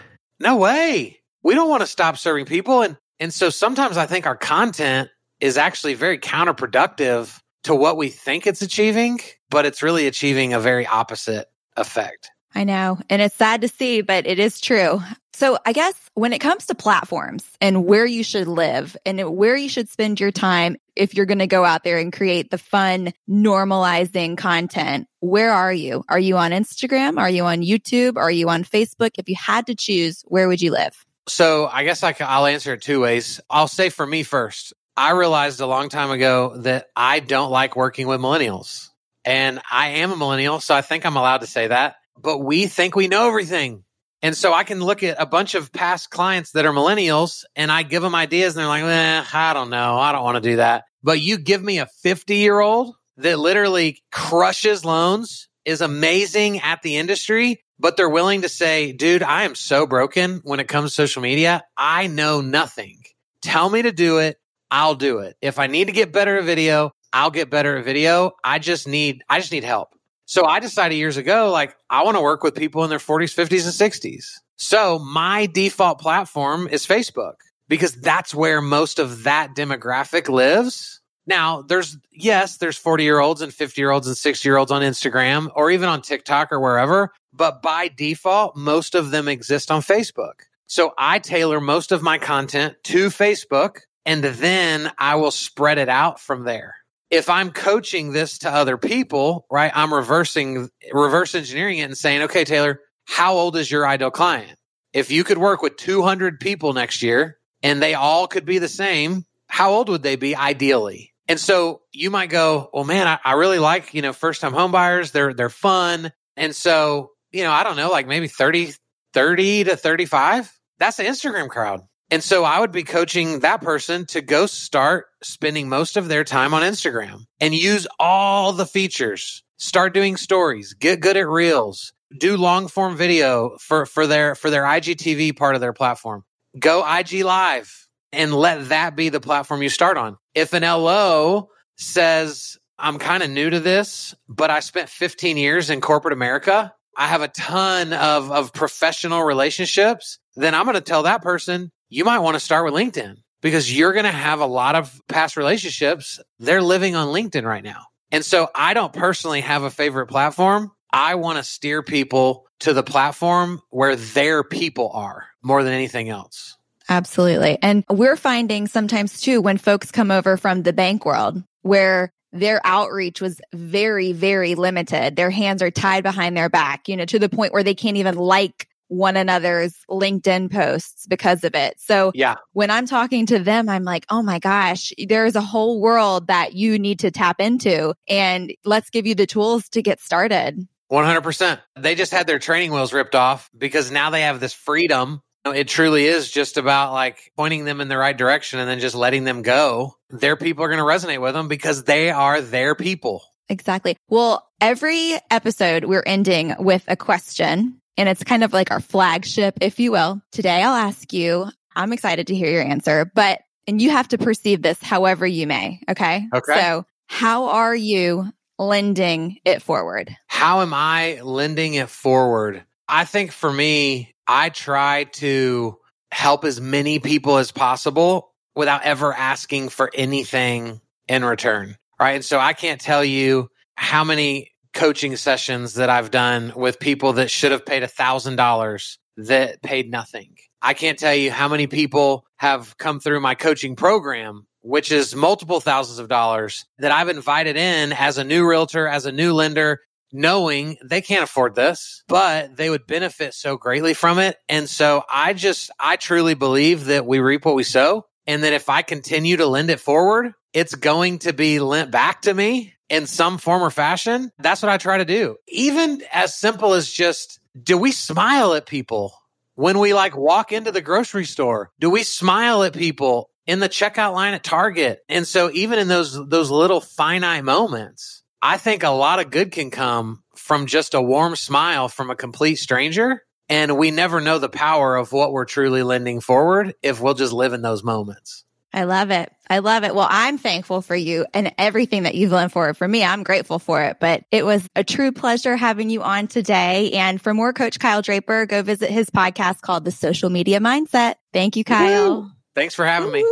No 0.41 0.57
way. 0.57 1.21
We 1.43 1.55
don't 1.55 1.71
want 1.71 1.81
to 1.81 1.87
stop 1.87 2.19
serving 2.19 2.47
people. 2.47 2.83
And, 2.83 2.97
and 3.21 3.33
so 3.33 3.49
sometimes 3.49 3.97
I 3.97 4.07
think 4.07 4.27
our 4.27 4.37
content 4.37 5.09
is 5.41 5.57
actually 5.57 5.95
very 5.95 6.19
counterproductive 6.19 7.39
to 7.65 7.75
what 7.75 7.97
we 7.97 8.09
think 8.09 8.47
it's 8.47 8.63
achieving, 8.63 9.21
but 9.51 9.67
it's 9.67 9.83
really 9.83 10.07
achieving 10.07 10.53
a 10.53 10.61
very 10.61 10.87
opposite 10.87 11.47
effect. 11.77 12.31
I 12.55 12.65
know. 12.65 12.99
And 13.09 13.23
it's 13.23 13.37
sad 13.37 13.61
to 13.61 13.69
see, 13.69 14.01
but 14.01 14.27
it 14.27 14.39
is 14.39 14.61
true. 14.61 15.01
So 15.39 15.57
I 15.65 15.73
guess 15.73 15.95
when 16.15 16.33
it 16.33 16.41
comes 16.41 16.67
to 16.67 16.75
platforms 16.75 17.45
and 17.61 17.85
where 17.85 18.05
you 18.05 18.25
should 18.25 18.49
live 18.49 18.97
and 19.07 19.37
where 19.37 19.57
you 19.57 19.69
should 19.69 19.89
spend 19.89 20.19
your 20.19 20.33
time, 20.33 20.77
if 20.97 21.15
you're 21.15 21.27
going 21.27 21.39
to 21.39 21.47
go 21.47 21.65
out 21.65 21.85
there 21.85 21.99
and 21.99 22.13
create 22.13 22.51
the 22.51 22.59
fun, 22.59 23.13
normalizing 23.31 24.37
content, 24.37 25.07
where 25.21 25.53
are 25.53 25.73
you? 25.73 26.03
Are 26.09 26.19
you 26.19 26.37
on 26.39 26.51
Instagram? 26.51 27.19
Are 27.19 27.31
you 27.31 27.45
on 27.45 27.61
YouTube? 27.61 28.17
Are 28.17 28.33
you 28.33 28.49
on 28.49 28.65
Facebook? 28.65 29.11
If 29.17 29.29
you 29.29 29.37
had 29.37 29.69
to 29.69 29.77
choose, 29.77 30.25
where 30.27 30.49
would 30.49 30.61
you 30.61 30.73
live? 30.73 31.05
So 31.29 31.69
I 31.69 31.85
guess 31.85 32.03
I 32.03 32.11
will 32.39 32.47
answer 32.47 32.73
it 32.73 32.83
two 32.83 33.01
ways. 33.01 33.41
I'll 33.49 33.69
say 33.69 33.91
for 33.91 34.07
me 34.07 34.25
first, 34.25 34.73
I 34.97 35.13
realized 35.13 35.61
a 35.61 35.67
long 35.67 35.89
time 35.89 36.11
ago 36.11 36.57
that 36.63 36.89
I 36.97 37.21
don't 37.21 37.53
like 37.53 37.77
working 37.77 38.09
with 38.09 38.21
millennials. 38.21 38.89
And 39.25 39.61
I 39.71 39.89
am 39.89 40.11
a 40.11 40.17
millennial, 40.17 40.59
so 40.59 40.75
I 40.75 40.81
think 40.81 41.07
I'm 41.07 41.17
allowed 41.17 41.43
to 41.43 41.47
say 41.47 41.69
that 41.69 41.95
but 42.23 42.39
we 42.39 42.67
think 42.67 42.97
we 42.97 43.09
know 43.09 43.29
everything. 43.29 43.85
And 44.23 44.37
so 44.37 44.53
I 44.53 44.65
can 44.65 44.81
look 44.81 45.03
at 45.03 45.21
a 45.21 45.27
bunch 45.27 45.55
of 45.55 45.73
past 45.73 46.11
clients 46.11 46.53
that 46.53 46.67
are 46.67 46.73
millennials 46.73 47.45
and 47.55 47.71
I 47.71 47.85
give 47.85 48.03
them 48.03 48.15
ideas 48.15 48.57
and 48.57 48.61
they're 48.61 48.69
like, 48.69 48.83
eh, 48.83 49.25
I 49.33 49.55
don't 49.55 49.71
know. 49.71 49.97
I 49.97 50.13
don't 50.13 50.25
want 50.25 50.43
to 50.43 50.51
do 50.51 50.57
that. 50.57 50.85
But 51.03 51.21
you 51.21 51.39
give 51.39 51.63
me 51.63 51.79
a 51.79 51.87
50 52.03 52.37
year 52.37 52.59
old 52.59 52.97
that 53.19 53.39
literally 53.39 54.03
crushes 54.11 54.85
loans, 54.85 55.49
is 55.65 55.81
amazing 55.81 56.61
at 56.61 56.83
the 56.83 56.97
industry, 56.97 57.63
but 57.79 57.97
they're 57.97 58.09
willing 58.09 58.43
to 58.43 58.49
say, 58.49 58.93
dude, 58.93 59.23
I 59.23 59.45
am 59.45 59.55
so 59.55 59.87
broken 59.87 60.41
when 60.43 60.61
it 60.61 60.69
comes 60.69 60.91
to 60.91 60.95
social 60.95 61.23
media. 61.23 61.63
I 61.77 62.07
know 62.07 62.41
nothing. 62.41 63.03
Tell 63.43 63.69
me 63.69 63.83
to 63.83 63.93
do 63.93 64.19
it. 64.19 64.39
I'll 64.71 64.95
do 64.95 65.19
it. 65.19 65.37
If 65.41 65.59
I 65.59 65.67
need 65.67 65.87
to 65.87 65.93
get 65.93 66.13
better 66.13 66.39
at 66.39 66.45
video, 66.45 66.93
I'll 67.13 67.31
get 67.31 67.51
better 67.51 67.77
at 67.77 67.85
video. 67.85 68.33
I 68.43 68.59
just 68.59 68.89
need, 68.89 69.23
I 69.29 69.41
just 69.41 69.53
need 69.53 69.65
help. 69.65 69.91
So 70.29 70.45
I 70.45 70.61
decided 70.61 70.97
years 70.97 71.17
ago, 71.17 71.51
like, 71.51 71.75
I 71.89 72.05
want 72.05 72.19
to 72.19 72.21
work 72.21 72.43
with 72.43 72.55
people 72.55 72.85
in 72.85 72.91
their 72.91 72.99
40s, 72.99 73.35
50s, 73.35 73.65
and 73.65 73.93
60s. 73.93 74.27
So 74.57 74.99
my 74.99 75.47
default 75.47 76.01
platform 76.01 76.69
is 76.71 76.87
Facebook 76.87 77.37
because 77.67 77.93
that's 77.95 78.35
where 78.35 78.61
most 78.61 78.99
of 78.99 79.23
that 79.23 79.55
demographic 79.57 80.29
lives. 80.29 81.01
Now, 81.27 81.63
there's, 81.63 81.97
yes, 82.13 82.59
there's 82.59 82.77
40 82.77 83.05
year 83.05 83.21
olds 83.21 83.41
and 83.41 83.55
50 83.55 83.81
year 83.81 83.91
olds 83.91 84.07
and 84.07 84.19
60 84.19 84.47
year 84.47 84.59
olds 84.59 84.71
on 84.71 84.83
Instagram 84.83 85.49
or 85.55 85.71
even 85.71 85.89
on 85.89 86.03
TikTok 86.03 86.53
or 86.53 86.61
wherever. 86.61 87.11
But 87.33 87.63
by 87.63 87.89
default, 87.89 88.55
most 88.55 88.95
of 88.95 89.11
them 89.11 89.29
exist 89.29 89.71
on 89.71 89.81
Facebook. 89.81 90.41
So 90.67 90.93
I 90.99 91.21
tailor 91.21 91.59
most 91.59 91.91
of 91.91 92.03
my 92.03 92.19
content 92.19 92.77
to 92.85 93.09
Facebook 93.09 93.79
and 94.05 94.23
then 94.23 94.93
I 94.99 95.15
will 95.15 95.31
spread 95.31 95.79
it 95.79 95.89
out 95.89 96.21
from 96.21 96.45
there 96.45 96.75
if 97.11 97.31
I'm 97.31 97.51
coaching 97.51 98.13
this 98.13 98.39
to 98.39 98.51
other 98.51 98.77
people, 98.77 99.47
right, 99.51 99.73
I'm 99.75 99.93
reversing, 99.93 100.69
reverse 100.93 101.35
engineering 101.35 101.79
it 101.79 101.83
and 101.83 101.97
saying, 101.97 102.23
okay, 102.23 102.45
Taylor, 102.45 102.81
how 103.07 103.35
old 103.35 103.57
is 103.57 103.71
your 103.71 103.87
ideal 103.87 104.11
client? 104.11 104.59
If 104.93 105.11
you 105.11 105.25
could 105.25 105.39
work 105.39 105.63
with 105.63 105.77
200 105.77 106.41
people 106.41 106.73
next 106.73 107.03
year 107.03 107.39
and 107.63 107.83
they 107.83 107.95
all 107.95 108.27
could 108.27 108.45
be 108.45 108.59
the 108.59 108.69
same, 108.69 109.25
how 109.49 109.71
old 109.71 109.89
would 109.89 110.03
they 110.03 110.17
be 110.17 110.37
ideally? 110.37 111.15
And 111.29 111.39
so 111.39 111.83
you 111.93 112.11
might 112.11 112.31
go, 112.31 112.71
well, 112.73 112.85
man, 112.85 113.07
I, 113.07 113.19
I 113.25 113.33
really 113.35 113.59
like, 113.59 113.93
you 113.95 114.03
know, 114.03 114.13
first 114.13 114.41
time 114.41 114.53
homebuyers. 114.53 115.13
They're, 115.13 115.35
they're 115.35 115.51
fun. 115.51 116.13
And 116.37 116.55
so, 116.55 117.11
you 117.33 117.43
know, 117.43 117.53
I 117.53 117.65
don't 117.65 117.77
know, 117.77 117.91
like 117.91 118.07
maybe 118.07 118.29
30, 118.29 118.73
30 119.13 119.65
to 119.65 119.77
35. 119.77 120.51
That's 120.79 120.97
the 120.97 121.05
Instagram 121.05 121.49
crowd. 121.49 121.83
And 122.11 122.25
so 122.25 122.45
I 122.45 122.59
would 122.59 122.73
be 122.73 122.85
coaching 122.85 123.41
that 123.41 123.61
person 123.61 124.07
to 124.07 124.23
go 124.23 124.47
start 124.47 125.07
spending 125.23 125.69
most 125.69 125.97
of 125.97 126.09
their 126.09 126.25
time 126.25 126.55
on 126.55 126.63
Instagram 126.63 127.27
and 127.41 127.55
use 127.55 127.87
all 127.99 128.53
the 128.53 128.67
features. 128.67 129.43
Start 129.59 129.93
doing 129.93 130.17
stories, 130.17 130.73
get 130.73 131.01
good 131.01 131.17
at 131.17 131.29
reels, 131.29 131.93
do 132.17 132.37
long 132.37 132.69
form 132.69 132.97
video 132.97 133.57
for, 133.61 133.85
for 133.85 134.07
their, 134.07 134.35
for 134.35 134.51
their 134.51 134.63
IGTV 134.63 135.37
part 135.37 135.55
of 135.55 135.61
their 135.61 135.73
platform. 135.73 136.25
Go 136.59 136.87
IG 136.87 137.25
live 137.25 137.89
and 138.13 138.33
let 138.33 138.71
that 138.71 138.97
be 138.97 139.11
the 139.11 139.21
platform 139.21 139.63
you 139.63 139.69
start 139.69 139.99
on. 139.99 140.17
If 140.35 140.55
an 140.55 140.63
LO 140.63 141.51
says, 141.77 142.57
I'm 142.79 142.99
kind 142.99 143.23
of 143.23 143.31
new 143.31 143.51
to 143.51 143.61
this, 143.61 144.15
but 144.29 144.51
I 144.51 144.61
spent 144.61 144.89
15 144.89 145.37
years 145.37 145.69
in 145.69 145.81
corporate 145.81 146.13
America. 146.13 146.73
I 146.97 147.09
have 147.09 147.23
a 147.23 147.29
ton 147.29 147.93
of, 147.93 148.31
of 148.31 148.53
professional 148.53 149.23
relationships. 149.25 150.19
Then 150.37 150.55
I'm 150.55 150.65
going 150.65 150.75
to 150.75 150.81
tell 150.81 151.03
that 151.03 151.23
person, 151.23 151.71
you 151.89 152.05
might 152.05 152.21
want 152.21 152.35
to 152.35 152.41
start 152.41 152.65
with 152.65 152.75
LinkedIn 152.75 153.17
because 153.41 153.77
you're 153.77 153.93
going 153.93 154.05
to 154.05 154.11
have 154.11 154.41
a 154.41 154.47
lot 154.47 154.75
of 154.75 155.01
past 155.09 155.37
relationships. 155.37 156.21
They're 156.39 156.63
living 156.63 156.95
on 156.95 157.09
LinkedIn 157.09 157.45
right 157.45 157.65
now. 157.65 157.87
And 158.11 158.25
so 158.25 158.49
I 158.55 158.75
don't 158.75 158.93
personally 158.93 159.43
have 159.43 159.63
a 159.63 159.71
favorite 159.71 160.07
platform. 160.07 160.73
I 160.93 161.17
want 161.17 161.39
to 161.39 161.45
steer 161.45 161.83
people 161.83 162.47
to 162.61 162.73
the 162.73 162.83
platform 162.83 163.61
where 163.71 163.97
their 163.97 164.43
people 164.43 164.91
are 164.93 165.27
more 165.43 165.63
than 165.63 165.73
anything 165.73 166.09
else. 166.09 166.57
Absolutely. 166.89 167.59
And 167.61 167.85
we're 167.91 168.17
finding 168.17 168.67
sometimes 168.67 169.21
too 169.21 169.43
when 169.43 169.59
folks 169.59 169.91
come 169.91 170.11
over 170.11 170.39
from 170.39 170.63
the 170.63 170.73
bank 170.73 171.05
world 171.05 171.43
where 171.63 172.11
their 172.33 172.61
outreach 172.65 173.21
was 173.21 173.41
very, 173.53 174.13
very 174.13 174.55
limited. 174.55 175.17
Their 175.17 175.31
hands 175.31 175.63
are 175.63 175.71
tied 175.71 176.03
behind 176.03 176.37
their 176.37 176.49
back, 176.49 176.89
you 176.89 176.97
know, 176.97 177.05
to 177.07 177.19
the 177.19 177.29
point 177.29 177.53
where 177.53 177.63
they 177.63 177.75
can't 177.75 177.97
even 177.99 178.17
like 178.17 178.69
one 178.89 179.17
another's 179.17 179.75
LinkedIn 179.89 180.51
posts 180.51 181.07
because 181.07 181.45
of 181.45 181.55
it. 181.55 181.75
So 181.79 182.13
yeah. 182.15 182.37
when 182.53 182.71
I'm 182.71 182.87
talking 182.87 183.27
to 183.27 183.39
them, 183.39 183.69
I'm 183.69 183.85
like, 183.85 184.07
oh 184.11 184.23
my 184.23 184.39
gosh, 184.39 184.93
there's 185.07 185.37
a 185.37 185.41
whole 185.41 185.81
world 185.81 186.27
that 186.27 186.55
you 186.55 186.79
need 186.79 187.01
to 187.01 187.11
tap 187.11 187.41
into 187.41 187.95
and 188.09 188.53
let's 188.65 188.91
give 188.91 189.07
you 189.07 189.15
the 189.15 189.27
tools 189.27 189.69
to 189.71 189.83
get 189.83 190.01
started. 190.01 190.67
100%. 190.91 191.61
They 191.77 191.95
just 191.95 192.13
had 192.13 192.27
their 192.27 192.39
training 192.39 192.73
wheels 192.73 192.93
ripped 192.93 193.15
off 193.15 193.51
because 193.57 193.91
now 193.91 194.11
they 194.11 194.23
have 194.23 194.41
this 194.41 194.55
freedom. 194.55 195.21
It 195.45 195.69
truly 195.69 196.07
is 196.07 196.31
just 196.31 196.57
about 196.57 196.93
like 196.93 197.33
pointing 197.37 197.65
them 197.65 197.81
in 197.81 197.89
the 197.89 197.97
right 197.97 198.17
direction 198.17 198.59
and 198.59 198.69
then 198.69 198.81
just 198.81 198.95
letting 198.95 199.25
them 199.25 199.43
go. 199.43 199.95
Their 200.11 200.37
people 200.37 200.65
are 200.65 200.69
going 200.69 200.79
to 200.79 200.85
resonate 200.85 201.21
with 201.21 201.35
them 201.35 201.49
because 201.49 201.85
they 201.85 202.11
are 202.11 202.41
their 202.41 202.75
people. 202.75 203.23
Exactly. 203.49 203.97
Well, 204.09 204.47
every 204.61 205.15
episode 205.31 205.85
we're 205.85 206.03
ending 206.05 206.55
with 206.59 206.85
a 206.89 206.97
question 206.97 207.81
and 207.99 208.09
it's 208.09 208.25
kind 208.25 208.45
of 208.45 208.53
like 208.55 208.71
our 208.71 208.81
flagship, 208.81 209.59
if 209.61 209.79
you 209.79 209.93
will. 209.93 210.23
Today 210.33 210.63
I'll 210.63 210.75
ask 210.75 211.13
you, 211.13 211.47
I'm 211.77 211.93
excited 211.93 212.29
to 212.29 212.35
hear 212.35 212.51
your 212.51 212.63
answer, 212.63 213.11
but, 213.15 213.41
and 213.67 213.83
you 213.83 213.91
have 213.91 214.09
to 214.09 214.19
perceive 214.19 214.63
this 214.63 214.81
however 214.81 215.27
you 215.27 215.47
may. 215.47 215.81
Okay. 215.91 216.27
Okay. 216.33 216.55
So 216.55 216.87
how 217.09 217.49
are 217.49 217.75
you 217.75 218.33
lending 218.59 219.39
it 219.45 219.63
forward? 219.63 220.17
How 220.29 220.63
am 220.63 220.73
I 220.73 221.21
lending 221.23 221.75
it 221.75 221.91
forward? 221.91 222.65
I 222.89 223.05
think 223.05 223.33
for 223.33 223.53
me, 223.53 224.15
I 224.27 224.49
try 224.49 225.05
to 225.05 225.77
help 226.11 226.45
as 226.45 226.61
many 226.61 227.01
people 227.01 227.37
as 227.37 227.51
possible 227.51 228.33
without 228.55 228.85
ever 228.85 229.13
asking 229.13 229.69
for 229.69 229.91
anything 229.93 230.81
in 231.07 231.25
return. 231.25 231.77
Right. 232.01 232.13
And 232.13 232.25
so 232.25 232.39
I 232.39 232.53
can't 232.53 232.81
tell 232.81 233.05
you 233.05 233.51
how 233.77 234.05
many 234.05 234.53
coaching 234.79 235.17
sessions 235.17 235.75
that 235.75 235.91
I've 235.91 236.13
done 236.13 236.53
with 236.55 236.79
people 236.79 237.15
that 237.15 237.33
should 237.33 237.51
have 237.51 237.67
paid 237.67 237.83
a 237.83 237.89
thousand 237.89 238.37
dollars 238.37 239.01
that 239.17 239.61
paid 239.61 239.91
nothing. 239.91 240.37
I 240.63 240.73
can't 240.73 240.97
tell 240.97 241.17
you 241.17 241.33
how 241.33 241.49
many 241.49 241.67
people 241.67 242.25
have 242.37 242.79
come 242.79 243.01
through 243.01 243.19
my 243.19 243.35
coaching 243.35 243.75
program, 243.75 244.47
which 244.61 244.93
is 244.93 245.17
multiple 245.17 245.59
thousands 245.59 245.99
of 245.99 246.07
dollars 246.09 246.65
that 246.79 246.93
I've 246.93 247.09
invited 247.09 247.57
in 247.57 247.93
as 247.93 248.19
a 248.19 248.25
new 248.25 248.49
realtor, 248.49 248.87
as 248.87 249.05
a 249.05 249.11
new 249.11 249.35
lender, 249.35 249.81
knowing 250.13 250.77
they 250.85 251.01
can't 251.01 251.25
afford 251.25 251.57
this, 251.57 252.05
but 252.07 252.57
they 252.57 252.71
would 252.71 252.87
benefit 252.87 253.35
so 253.35 253.57
greatly 253.57 253.95
from 253.95 254.21
it. 254.21 254.37
And 254.49 254.71
so 254.71 255.03
I 255.11 255.33
just, 255.33 255.73
I 255.81 255.97
truly 255.97 256.35
believe 256.35 256.85
that 256.85 257.05
we 257.05 257.19
reap 257.19 257.45
what 257.45 257.57
we 257.57 257.65
sow. 257.65 258.05
And 258.29 258.45
that 258.45 258.53
if 258.53 258.69
I 258.69 258.83
continue 258.83 259.39
to 259.39 259.47
lend 259.47 259.71
it 259.71 259.81
forward, 259.81 260.35
it's 260.53 260.75
going 260.75 261.21
to 261.21 261.33
be 261.33 261.61
lent 261.61 261.91
back 261.91 262.23
to 262.23 262.35
me 262.35 262.75
in 262.89 263.07
some 263.07 263.39
form 263.39 263.63
or 263.63 263.71
fashion. 263.71 264.33
That's 264.39 264.63
what 264.63 264.71
I 264.71 264.79
try 264.79 264.99
to 264.99 265.05
do. 265.05 265.37
Even 265.49 266.03
as 266.13 266.39
simple 266.39 266.75
as 266.75 266.91
just, 266.91 267.39
do 267.61 267.77
we 267.77 267.93
smile 267.93 268.55
at 268.55 268.67
people 268.67 269.13
when 269.55 269.79
we 269.79 269.95
like 269.95 270.17
walk 270.17 270.53
into 270.53 270.73
the 270.73 270.81
grocery 270.81 271.25
store? 271.25 271.71
Do 271.79 271.91
we 271.91 272.03
smile 272.03 272.63
at 272.63 272.73
people 272.73 273.31
in 273.47 273.61
the 273.61 273.69
checkout 273.69 274.15
line 274.15 274.35
at 274.35 274.45
Target? 274.45 275.01
And 275.09 275.27
so 275.27 275.51
even 275.53 275.79
in 275.79 275.89
those, 275.89 276.15
those 276.29 276.51
little 276.51 276.81
finite 276.81 277.45
moments, 277.45 278.23
I 278.41 278.57
think 278.57 278.83
a 278.83 278.91
lot 278.91 279.21
of 279.21 279.31
good 279.31 279.53
can 279.53 279.71
come 279.71 280.23
from 280.37 280.67
just 280.67 280.95
a 280.95 281.03
warm 281.03 281.37
smile 281.37 281.89
from 281.89 282.11
a 282.11 282.17
complete 282.17 282.57
stranger. 282.57 283.23
And 283.51 283.79
we 283.79 283.91
never 283.91 284.21
know 284.21 284.39
the 284.39 284.49
power 284.49 284.95
of 284.95 285.11
what 285.11 285.33
we're 285.33 285.47
truly 285.47 285.83
lending 285.83 286.21
forward 286.21 286.75
if 286.83 287.01
we'll 287.01 287.15
just 287.15 287.33
live 287.33 287.55
in 287.55 287.63
those 287.63 287.83
moments. 287.83 288.45
I 288.73 288.85
love 288.85 289.11
it. 289.11 289.33
I 289.49 289.61
love 289.61 289.85
it. 289.85 289.95
Well, 289.95 290.07
I'm 290.09 290.37
thankful 290.37 290.83
for 290.83 290.95
you 290.95 291.25
and 291.33 291.53
everything 291.57 292.03
that 292.03 292.15
you've 292.15 292.33
lent 292.33 292.53
forward 292.53 292.77
for 292.77 292.87
me. 292.87 293.03
I'm 293.03 293.23
grateful 293.23 293.59
for 293.59 293.83
it, 293.83 293.97
but 293.99 294.25
it 294.31 294.45
was 294.45 294.67
a 294.77 294.85
true 294.85 295.11
pleasure 295.11 295.57
having 295.57 295.89
you 295.89 296.03
on 296.03 296.27
today. 296.27 296.93
And 296.93 297.21
for 297.21 297.33
more 297.33 297.53
Coach 297.53 297.79
Kyle 297.79 298.03
Draper, 298.03 298.45
go 298.47 298.63
visit 298.63 298.91
his 298.91 299.09
podcast 299.09 299.63
called 299.63 299.85
The 299.85 299.91
Social 299.91 300.29
Media 300.29 300.61
Mindset. 300.61 301.15
Thank 301.33 301.57
you, 301.57 301.65
Kyle. 301.65 302.21
Woo-hoo. 302.21 302.31
Thanks 302.55 302.75
for 302.75 302.85
having 302.85 303.11
me. 303.11 303.25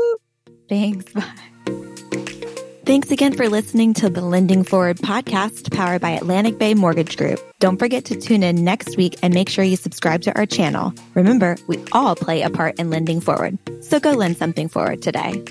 Thanks. 0.68 1.12
Bye. 1.12 1.35
Thanks 2.87 3.11
again 3.11 3.33
for 3.33 3.49
listening 3.49 3.94
to 3.94 4.09
the 4.09 4.20
Lending 4.20 4.62
Forward 4.62 4.99
podcast 4.99 5.72
powered 5.72 6.01
by 6.01 6.11
Atlantic 6.11 6.57
Bay 6.57 6.72
Mortgage 6.72 7.16
Group. 7.16 7.40
Don't 7.59 7.81
forget 7.81 8.05
to 8.05 8.14
tune 8.14 8.44
in 8.44 8.62
next 8.62 8.96
week 8.96 9.16
and 9.25 9.35
make 9.35 9.49
sure 9.49 9.64
you 9.64 9.75
subscribe 9.75 10.22
to 10.22 10.38
our 10.38 10.46
channel. 10.46 10.94
Remember, 11.14 11.57
we 11.66 11.83
all 11.90 12.14
play 12.14 12.42
a 12.42 12.49
part 12.49 12.79
in 12.79 12.88
lending 12.88 13.20
forward. 13.20 13.59
So 13.83 13.99
go 13.99 14.12
lend 14.12 14.37
something 14.37 14.68
forward 14.68 15.03
today. 15.03 15.42